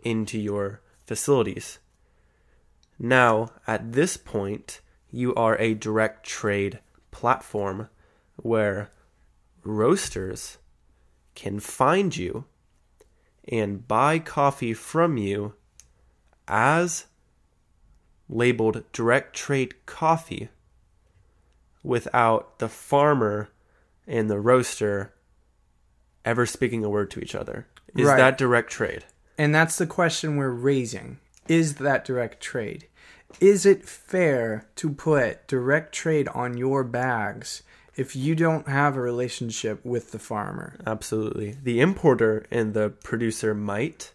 into 0.04 0.38
your 0.38 0.80
facilities. 1.06 1.78
Now, 2.98 3.52
at 3.66 3.92
this 3.92 4.16
point, 4.16 4.80
you 5.10 5.34
are 5.34 5.56
a 5.58 5.74
direct 5.74 6.26
trade 6.26 6.80
platform 7.10 7.88
where 8.36 8.90
roasters 9.64 10.58
can 11.34 11.58
find 11.58 12.16
you 12.16 12.44
and 13.48 13.88
buy 13.88 14.18
coffee 14.18 14.74
from 14.74 15.16
you 15.16 15.54
as 16.46 17.06
labeled 18.28 18.84
direct 18.92 19.34
trade 19.34 19.86
coffee 19.86 20.48
without 21.83 22.59
the 22.59 22.68
farmer 22.68 23.49
and 24.07 24.31
the 24.31 24.40
roaster 24.40 25.12
ever 26.25 26.47
speaking 26.47 26.85
a 26.85 26.88
word 26.90 27.11
to 27.11 27.21
each 27.21 27.35
other. 27.35 27.66
Is 27.97 28.07
Right. 28.07 28.16
that 28.16 28.38
direct 28.38 28.71
trade? 28.71 29.05
And 29.37 29.55
that's 29.55 29.77
the 29.77 29.87
question 29.87 30.37
we're 30.37 30.51
raising. 30.51 31.18
Is 31.49 31.77
that 31.77 32.05
direct 32.05 32.40
trade? 32.40 32.87
Is 33.40 33.66
it 33.66 33.88
fair 33.88 34.66
to 34.77 34.90
put 34.90 35.47
direct 35.49 35.95
trade 35.95 36.29
on 36.29 36.57
your 36.57 36.85
bags 36.85 37.62
if 37.97 38.14
you 38.14 38.35
don't 38.35 38.68
have 38.68 38.97
a 38.97 39.01
relationship 39.01 39.85
with 39.85 40.12
the 40.12 40.18
farmer? 40.18 40.77
Absolutely. 40.87 41.57
The 41.62 41.81
importer 41.81 42.45
and 42.51 42.75
the 42.75 42.90
producer 42.90 43.55
might. 43.55 44.12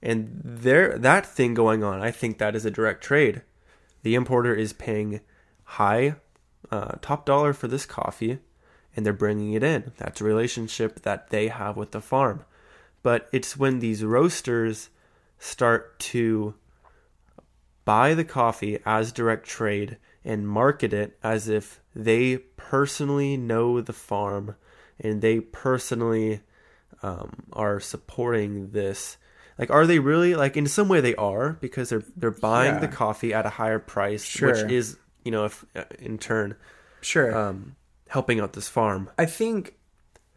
And 0.00 0.40
there 0.42 0.98
that 0.98 1.26
thing 1.26 1.54
going 1.54 1.84
on, 1.84 2.00
I 2.00 2.10
think 2.10 2.38
that 2.38 2.56
is 2.56 2.64
a 2.64 2.70
direct 2.70 3.04
trade. 3.04 3.42
The 4.02 4.14
importer 4.14 4.54
is 4.54 4.72
paying 4.72 5.20
high 5.64 6.16
uh, 6.70 6.92
top 7.02 7.26
dollar 7.26 7.52
for 7.52 7.68
this 7.68 7.86
coffee 7.86 8.38
and 8.96 9.04
they're 9.06 9.12
bringing 9.12 9.52
it 9.54 9.62
in. 9.62 9.92
That's 9.96 10.20
a 10.20 10.24
relationship 10.24 11.02
that 11.02 11.30
they 11.30 11.48
have 11.48 11.76
with 11.76 11.92
the 11.92 12.00
farm. 12.00 12.44
But 13.02 13.28
it's 13.32 13.56
when 13.56 13.78
these 13.80 14.04
roasters 14.04 14.90
start 15.38 15.98
to 15.98 16.54
buy 17.84 18.14
the 18.14 18.24
coffee 18.24 18.78
as 18.86 19.12
direct 19.12 19.46
trade 19.46 19.96
and 20.24 20.46
market 20.46 20.92
it 20.92 21.18
as 21.22 21.48
if 21.48 21.80
they 21.96 22.36
personally 22.56 23.36
know 23.36 23.80
the 23.80 23.92
farm 23.92 24.54
and 25.00 25.20
they 25.20 25.40
personally 25.40 26.40
um, 27.02 27.44
are 27.52 27.80
supporting 27.80 28.70
this. 28.70 29.16
Like, 29.58 29.70
are 29.70 29.86
they 29.86 29.98
really 29.98 30.34
like 30.36 30.56
in 30.56 30.66
some 30.66 30.88
way 30.88 31.00
they 31.00 31.14
are 31.16 31.54
because 31.60 31.88
they're 31.90 32.04
they're 32.16 32.30
buying 32.30 32.74
Yeah. 32.74 32.80
the 32.80 32.88
coffee 32.88 33.34
at 33.34 33.46
a 33.46 33.50
higher 33.50 33.78
price, 33.80 34.22
Sure. 34.24 34.50
which 34.52 34.70
is 34.70 34.96
you 35.24 35.30
know 35.30 35.44
if 35.44 35.64
uh, 35.76 35.84
in 35.98 36.18
turn 36.18 36.54
Sure. 37.00 37.36
um, 37.36 37.74
helping 38.08 38.40
out 38.40 38.52
this 38.52 38.68
farm. 38.68 39.10
I 39.18 39.26
think 39.26 39.74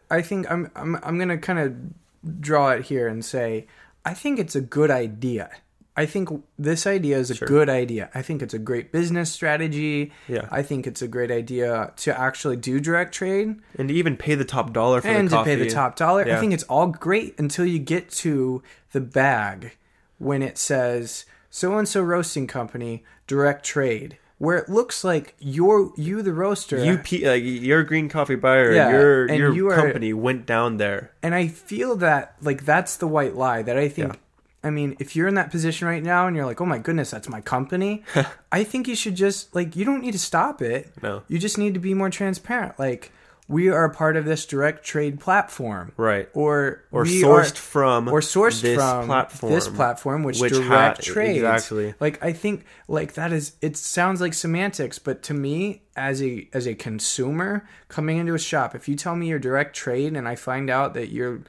I 0.09 0.21
think 0.21 0.49
I'm 0.49 0.71
I'm 0.75 0.95
I'm 1.03 1.17
going 1.17 1.29
to 1.29 1.37
kind 1.37 1.59
of 1.59 2.41
draw 2.41 2.69
it 2.71 2.85
here 2.85 3.07
and 3.07 3.23
say 3.23 3.67
I 4.03 4.13
think 4.13 4.39
it's 4.39 4.55
a 4.55 4.61
good 4.61 4.91
idea. 4.91 5.49
I 5.97 6.05
think 6.05 6.27
this 6.59 6.85
idea 6.85 7.17
is 7.17 7.31
a 7.31 7.35
Sure. 7.35 7.47
good 7.47 7.69
idea. 7.69 8.09
I 8.13 8.21
think 8.21 8.41
it's 8.41 8.53
a 8.53 8.59
great 8.59 8.91
business 8.91 9.31
strategy. 9.31 10.11
Yeah. 10.27 10.47
I 10.51 10.61
think 10.61 10.85
it's 10.87 11.01
a 11.01 11.07
great 11.07 11.31
idea 11.31 11.93
to 11.97 12.19
actually 12.19 12.57
do 12.57 12.79
direct 12.81 13.13
trade 13.13 13.55
And 13.79 13.87
to 13.89 13.93
even 13.95 14.17
pay 14.17 14.35
the 14.35 14.43
top 14.43 14.73
dollar 14.73 14.99
for 15.01 15.07
and 15.07 15.29
the 15.29 15.37
to 15.37 15.43
pay 15.45 15.55
the 15.55 15.69
top 15.69 15.95
dollar. 15.95 16.23
I 16.29 16.37
think 16.39 16.53
it's 16.53 16.63
all 16.63 16.87
great 16.87 17.39
until 17.39 17.65
you 17.65 17.79
get 17.79 18.09
to 18.25 18.61
the 18.91 18.99
bag 19.01 19.77
when 20.17 20.41
it 20.41 20.57
says 20.57 21.25
so 21.49 21.77
and 21.77 21.87
so 21.87 22.01
roasting 22.01 22.45
company 22.47 23.03
direct 23.27 23.65
trade 23.65 24.17
where 24.37 24.57
it 24.57 24.67
looks 24.69 25.03
like 25.03 25.33
you're 25.39 25.91
you 25.95 26.21
the 26.21 26.33
roaster 26.33 26.83
You, 26.83 26.97
pe- 26.97 27.25
like, 27.25 27.43
your 27.43 27.83
green 27.83 28.09
coffee 28.09 28.35
buyer, 28.35 28.73
Yeah, 28.73 28.89
your 28.91 29.25
and 29.27 29.37
your 29.37 29.53
you 29.53 29.69
are- 29.69 29.75
company 29.75 30.13
went 30.13 30.45
down 30.45 30.77
there. 30.77 31.11
And 31.23 31.33
I 31.33 31.47
feel 31.47 31.95
that 31.97 32.35
like 32.41 32.65
that's 32.65 32.97
the 32.97 33.07
white 33.07 33.35
lie 33.35 33.61
that 33.61 33.77
I 33.77 33.87
think 33.87 34.13
Yeah. 34.13 34.19
I 34.63 34.71
mean, 34.71 34.95
if 34.99 35.15
you're 35.15 35.27
in 35.27 35.35
that 35.35 35.51
position 35.51 35.87
right 35.87 36.01
now 36.01 36.25
and 36.25 36.35
you're 36.35 36.45
like, 36.47 36.59
"Oh 36.59 36.65
my 36.65 36.79
goodness, 36.79 37.11
that's 37.11 37.29
my 37.29 37.39
company." 37.39 38.03
I 38.51 38.63
think 38.63 38.87
you 38.87 38.95
should 38.95 39.13
just 39.15 39.53
like 39.53 39.75
you 39.75 39.85
don't 39.85 40.01
need 40.01 40.13
to 40.13 40.19
stop 40.19 40.59
it. 40.61 40.91
No. 41.03 41.21
You 41.27 41.37
just 41.37 41.57
need 41.59 41.75
to 41.75 41.79
be 41.79 41.93
more 41.93 42.09
transparent. 42.09 42.79
Like 42.79 43.11
we 43.47 43.69
are 43.69 43.85
a 43.85 43.93
part 43.93 44.17
of 44.17 44.25
this 44.25 44.45
direct 44.47 44.83
trade 44.83 45.19
platform. 45.19 45.91
Right. 45.97 46.27
Or 46.33 46.83
Or 46.91 47.05
sourced 47.05 47.51
are- 47.51 47.55
from 47.55 48.07
or 48.07 48.19
sourced 48.21 48.61
this 48.61 48.75
from 48.75 49.05
platform, 49.05 49.53
this 49.53 49.67
platform 49.67 50.23
which, 50.23 50.39
which 50.39 50.53
direct 50.53 51.05
ha- 51.05 51.13
trades. 51.13 51.37
exactly. 51.37 51.93
Like 51.99 52.23
I 52.23 52.33
think 52.33 52.65
like 52.87 53.13
that 53.13 53.31
is 53.31 53.53
it 53.61 53.77
sounds 53.77 54.19
like 54.21 54.33
semantics, 54.33 54.97
but 54.97 55.21
to 55.23 55.33
me 55.35 55.83
as 55.95 56.23
a 56.23 56.49
as 56.53 56.65
a 56.67 56.73
consumer 56.73 57.67
coming 57.87 58.17
into 58.17 58.33
a 58.33 58.39
shop, 58.39 58.73
if 58.73 58.87
you 58.89 58.95
tell 58.95 59.15
me 59.15 59.27
you're 59.27 59.37
direct 59.39 59.75
trade 59.75 60.13
and 60.17 60.27
I 60.27 60.35
find 60.35 60.69
out 60.69 60.93
that 60.95 61.09
you're 61.09 61.41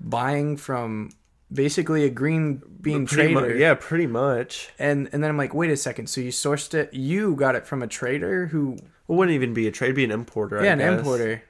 buying 0.00 0.56
from 0.56 1.10
basically 1.52 2.04
a 2.04 2.10
green 2.10 2.60
bean 2.80 3.06
Pretty 3.06 3.32
trader, 3.32 3.54
yeah, 3.56 3.74
pretty 3.74 4.06
much. 4.08 4.70
and 4.78 5.08
and 5.12 5.22
then 5.22 5.30
I'm 5.30 5.36
like, 5.36 5.54
wait 5.54 5.70
a 5.70 5.76
second, 5.76 6.08
so 6.08 6.20
you 6.20 6.30
sourced 6.30 6.74
it, 6.74 6.92
you 6.92 7.36
got 7.36 7.54
it 7.54 7.66
from 7.66 7.82
a 7.82 7.86
trader 7.86 8.46
who, 8.46 8.76
It 9.08 9.12
wouldn't 9.12 9.34
even 9.34 9.54
be 9.54 9.66
a 9.66 9.70
trade; 9.72 9.88
it'd 9.88 9.96
be 9.96 10.04
an 10.04 10.10
importer. 10.10 10.56
yeah, 10.62 10.70
I 10.70 10.72
an 10.72 10.78
guess. 10.78 10.98
importer. 10.98 11.42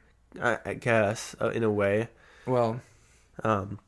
I, 0.42 0.58
I 0.66 0.74
guess, 0.74 1.34
uh, 1.40 1.48
in 1.50 1.62
a 1.64 1.70
way. 1.70 2.08
Well, 2.46 2.80
Um, 3.42 3.78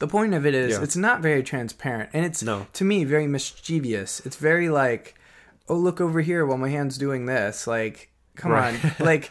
The 0.00 0.06
point 0.08 0.32
of 0.34 0.46
it 0.46 0.54
is, 0.54 0.76
Yeah. 0.76 0.82
it's 0.84 0.96
not 0.96 1.20
very 1.22 1.42
transparent, 1.42 2.10
and 2.12 2.24
it's 2.24 2.42
No. 2.42 2.66
to 2.74 2.84
me 2.84 3.04
very 3.04 3.26
mischievous. 3.26 4.20
It's 4.24 4.36
very 4.36 4.68
like, 4.68 5.14
oh 5.68 5.74
look 5.76 6.00
over 6.00 6.20
here 6.20 6.46
while 6.46 6.56
my 6.58 6.68
hand's 6.70 6.96
doing 6.98 7.26
this. 7.26 7.66
Like, 7.66 8.10
come 8.36 8.52
Right. 8.52 8.82
on, 8.84 8.92
like, 9.06 9.30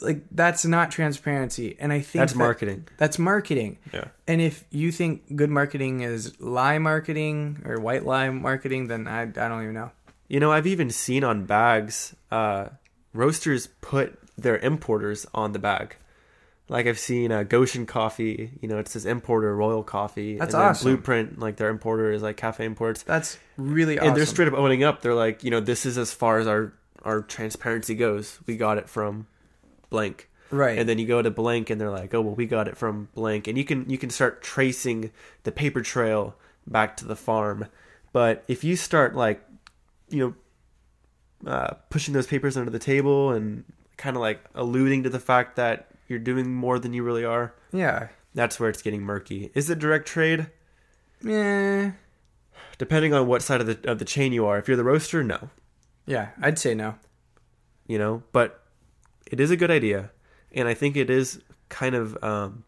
like 0.00 0.22
that's 0.30 0.64
not 0.64 0.90
transparency. 0.90 1.76
And 1.80 1.92
I 1.92 2.00
think 2.00 2.20
that's 2.22 2.32
that- 2.32 2.38
marketing. 2.38 2.86
That's 2.96 3.18
marketing. 3.18 3.78
Yeah. 3.92 4.04
And 4.26 4.40
if 4.40 4.64
you 4.70 4.90
think 4.92 5.36
good 5.36 5.50
marketing 5.50 6.00
is 6.00 6.40
lie 6.40 6.78
marketing 6.78 7.62
or 7.66 7.78
white 7.80 8.04
lie 8.06 8.30
marketing, 8.30 8.86
then 8.88 9.06
I 9.08 9.22
I 9.22 9.26
don't 9.26 9.62
even 9.62 9.74
know. 9.74 9.90
You 10.28 10.40
know, 10.40 10.50
I've 10.52 10.66
even 10.66 10.90
seen 10.90 11.22
on 11.24 11.44
bags, 11.44 12.14
uh, 12.30 12.68
roasters 13.14 13.68
put 13.80 14.18
their 14.36 14.58
importers 14.58 15.26
on 15.32 15.52
the 15.52 15.58
bag. 15.58 15.96
Like 16.68 16.86
I've 16.86 16.98
seen 16.98 17.30
uh, 17.30 17.42
Goshen 17.42 17.86
Coffee, 17.86 18.50
you 18.60 18.68
know, 18.68 18.78
it 18.78 18.88
says 18.88 19.06
importer 19.06 19.54
Royal 19.54 19.82
Coffee. 19.82 20.38
That's 20.38 20.54
and 20.54 20.62
awesome. 20.62 20.84
Blueprint, 20.92 21.38
like 21.38 21.56
their 21.56 21.68
importer 21.68 22.10
is 22.10 22.22
like 22.22 22.36
Cafe 22.36 22.64
Imports. 22.64 23.02
That's 23.02 23.38
really 23.56 23.98
awesome. 23.98 24.08
And 24.08 24.16
they're 24.16 24.26
straight 24.26 24.48
up 24.48 24.54
owning 24.54 24.82
up. 24.82 25.02
They're 25.02 25.14
like, 25.14 25.44
you 25.44 25.50
know, 25.50 25.60
this 25.60 25.86
is 25.86 25.96
as 25.98 26.12
far 26.12 26.38
as 26.38 26.46
our 26.46 26.72
our 27.02 27.20
transparency 27.20 27.94
goes. 27.94 28.38
We 28.46 28.56
got 28.56 28.78
it 28.78 28.88
from 28.88 29.26
blank. 29.90 30.30
right. 30.50 30.78
And 30.78 30.88
then 30.88 30.98
you 30.98 31.06
go 31.06 31.20
to 31.20 31.30
blank 31.30 31.68
and 31.68 31.78
they're 31.78 31.90
like, 31.90 32.14
"Oh, 32.14 32.22
well, 32.22 32.34
we 32.34 32.46
got 32.46 32.66
it 32.66 32.78
from 32.78 33.08
blank." 33.14 33.46
And 33.46 33.58
you 33.58 33.64
can 33.64 33.88
you 33.90 33.98
can 33.98 34.08
start 34.08 34.42
tracing 34.42 35.10
the 35.42 35.52
paper 35.52 35.82
trail 35.82 36.34
back 36.66 36.96
to 36.96 37.04
the 37.04 37.16
farm. 37.16 37.66
But 38.12 38.42
if 38.48 38.64
you 38.64 38.74
start 38.76 39.14
like, 39.14 39.44
you 40.08 40.18
know, 40.18 40.34
uh, 41.46 41.74
pushing 41.90 42.14
those 42.14 42.26
papers 42.26 42.56
under 42.56 42.70
the 42.70 42.78
table 42.78 43.30
and 43.30 43.64
kind 43.96 44.16
of 44.16 44.20
like 44.20 44.44
alluding 44.54 45.02
to 45.04 45.10
the 45.10 45.20
fact 45.20 45.56
that 45.56 45.88
you're 46.08 46.18
doing 46.18 46.52
more 46.54 46.78
than 46.78 46.92
you 46.92 47.02
really 47.02 47.24
are, 47.24 47.54
yeah. 47.72 48.08
that's 48.34 48.58
where 48.60 48.68
it's 48.68 48.82
getting 48.82 49.02
murky. 49.02 49.50
Is 49.54 49.70
it 49.70 49.78
direct 49.78 50.06
trade? 50.06 50.48
Yeah. 51.22 51.92
Depending 52.78 53.14
on 53.14 53.26
what 53.26 53.42
side 53.42 53.60
of 53.60 53.66
the 53.66 53.90
of 53.90 53.98
the 53.98 54.04
chain 54.04 54.32
you 54.32 54.44
are. 54.46 54.58
If 54.58 54.68
you're 54.68 54.76
the 54.76 54.84
roaster, 54.84 55.22
no. 55.22 55.50
Yeah. 56.06 56.30
I'd 56.42 56.58
say 56.58 56.74
no. 56.74 56.96
you 57.86 57.98
know 57.98 58.22
but 58.32 58.62
it 59.30 59.40
is 59.40 59.50
a 59.50 59.56
good 59.56 59.70
idea 59.70 60.10
and 60.52 60.68
i 60.68 60.74
think 60.74 60.96
it 60.96 61.10
is 61.10 61.40
kind 61.68 61.94
of 61.94 62.22
um, 62.22 62.64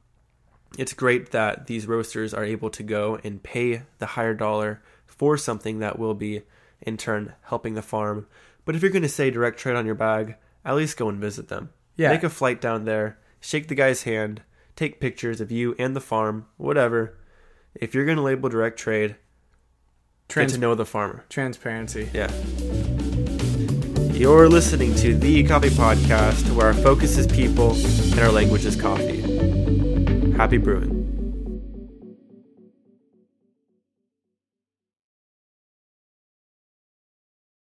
it's 0.78 0.92
great 0.92 1.30
that 1.30 1.66
these 1.66 1.86
roasters 1.86 2.34
are 2.34 2.44
able 2.44 2.70
to 2.70 2.82
go 2.82 3.18
and 3.22 3.42
pay 3.42 3.82
the 3.98 4.06
higher 4.06 4.34
dollar 4.34 4.82
for 5.06 5.36
something 5.36 5.78
that 5.78 5.98
will 5.98 6.14
be 6.14 6.42
in 6.82 6.96
turn 6.96 7.34
helping 7.44 7.74
the 7.74 7.82
farm 7.82 8.26
but 8.66 8.74
if 8.76 8.83
you're 8.83 8.90
going 8.90 9.02
to 9.02 9.09
say 9.09 9.31
direct 9.31 9.59
trade 9.59 9.76
on 9.76 9.87
your 9.87 9.94
bag 9.94 10.37
at 10.64 10.76
least 10.76 10.98
go 10.98 11.09
and 11.09 11.18
visit 11.20 11.48
them 11.48 11.70
Yeah. 11.96 12.11
make 12.11 12.22
a 12.24 12.29
flight 12.29 12.61
down 12.61 12.85
there 12.85 13.18
shake 13.40 13.68
the 13.68 13.74
guy's 13.74 14.02
hand 14.02 14.42
take 14.74 15.00
pictures 15.00 15.40
of 15.40 15.50
you 15.50 15.74
and 15.79 15.96
the 15.96 16.00
farm 16.00 16.46
whatever 16.59 17.16
if 17.74 17.94
you're 17.94 18.05
going 18.05 18.16
to 18.18 18.22
label 18.22 18.48
direct 18.50 18.79
trade 18.79 19.16
Trans- 20.29 20.52
get 20.52 20.57
to 20.57 20.61
know 20.61 20.74
the 20.74 20.85
farmer 20.85 21.24
transparency. 21.31 22.11
yeah 22.12 22.31
You're 24.12 24.48
listening 24.48 24.94
to 24.96 25.14
the 25.14 25.44
Coffee 25.44 25.68
Podcast, 25.68 26.50
where 26.57 26.68
our 26.68 26.72
focus 26.74 27.18
is 27.18 27.26
people 27.26 27.72
and 27.74 28.18
our 28.18 28.33
language 28.33 28.64
is 28.64 28.74
coffee. 28.74 29.20
Happy 30.33 30.57
brewing. 30.57 30.95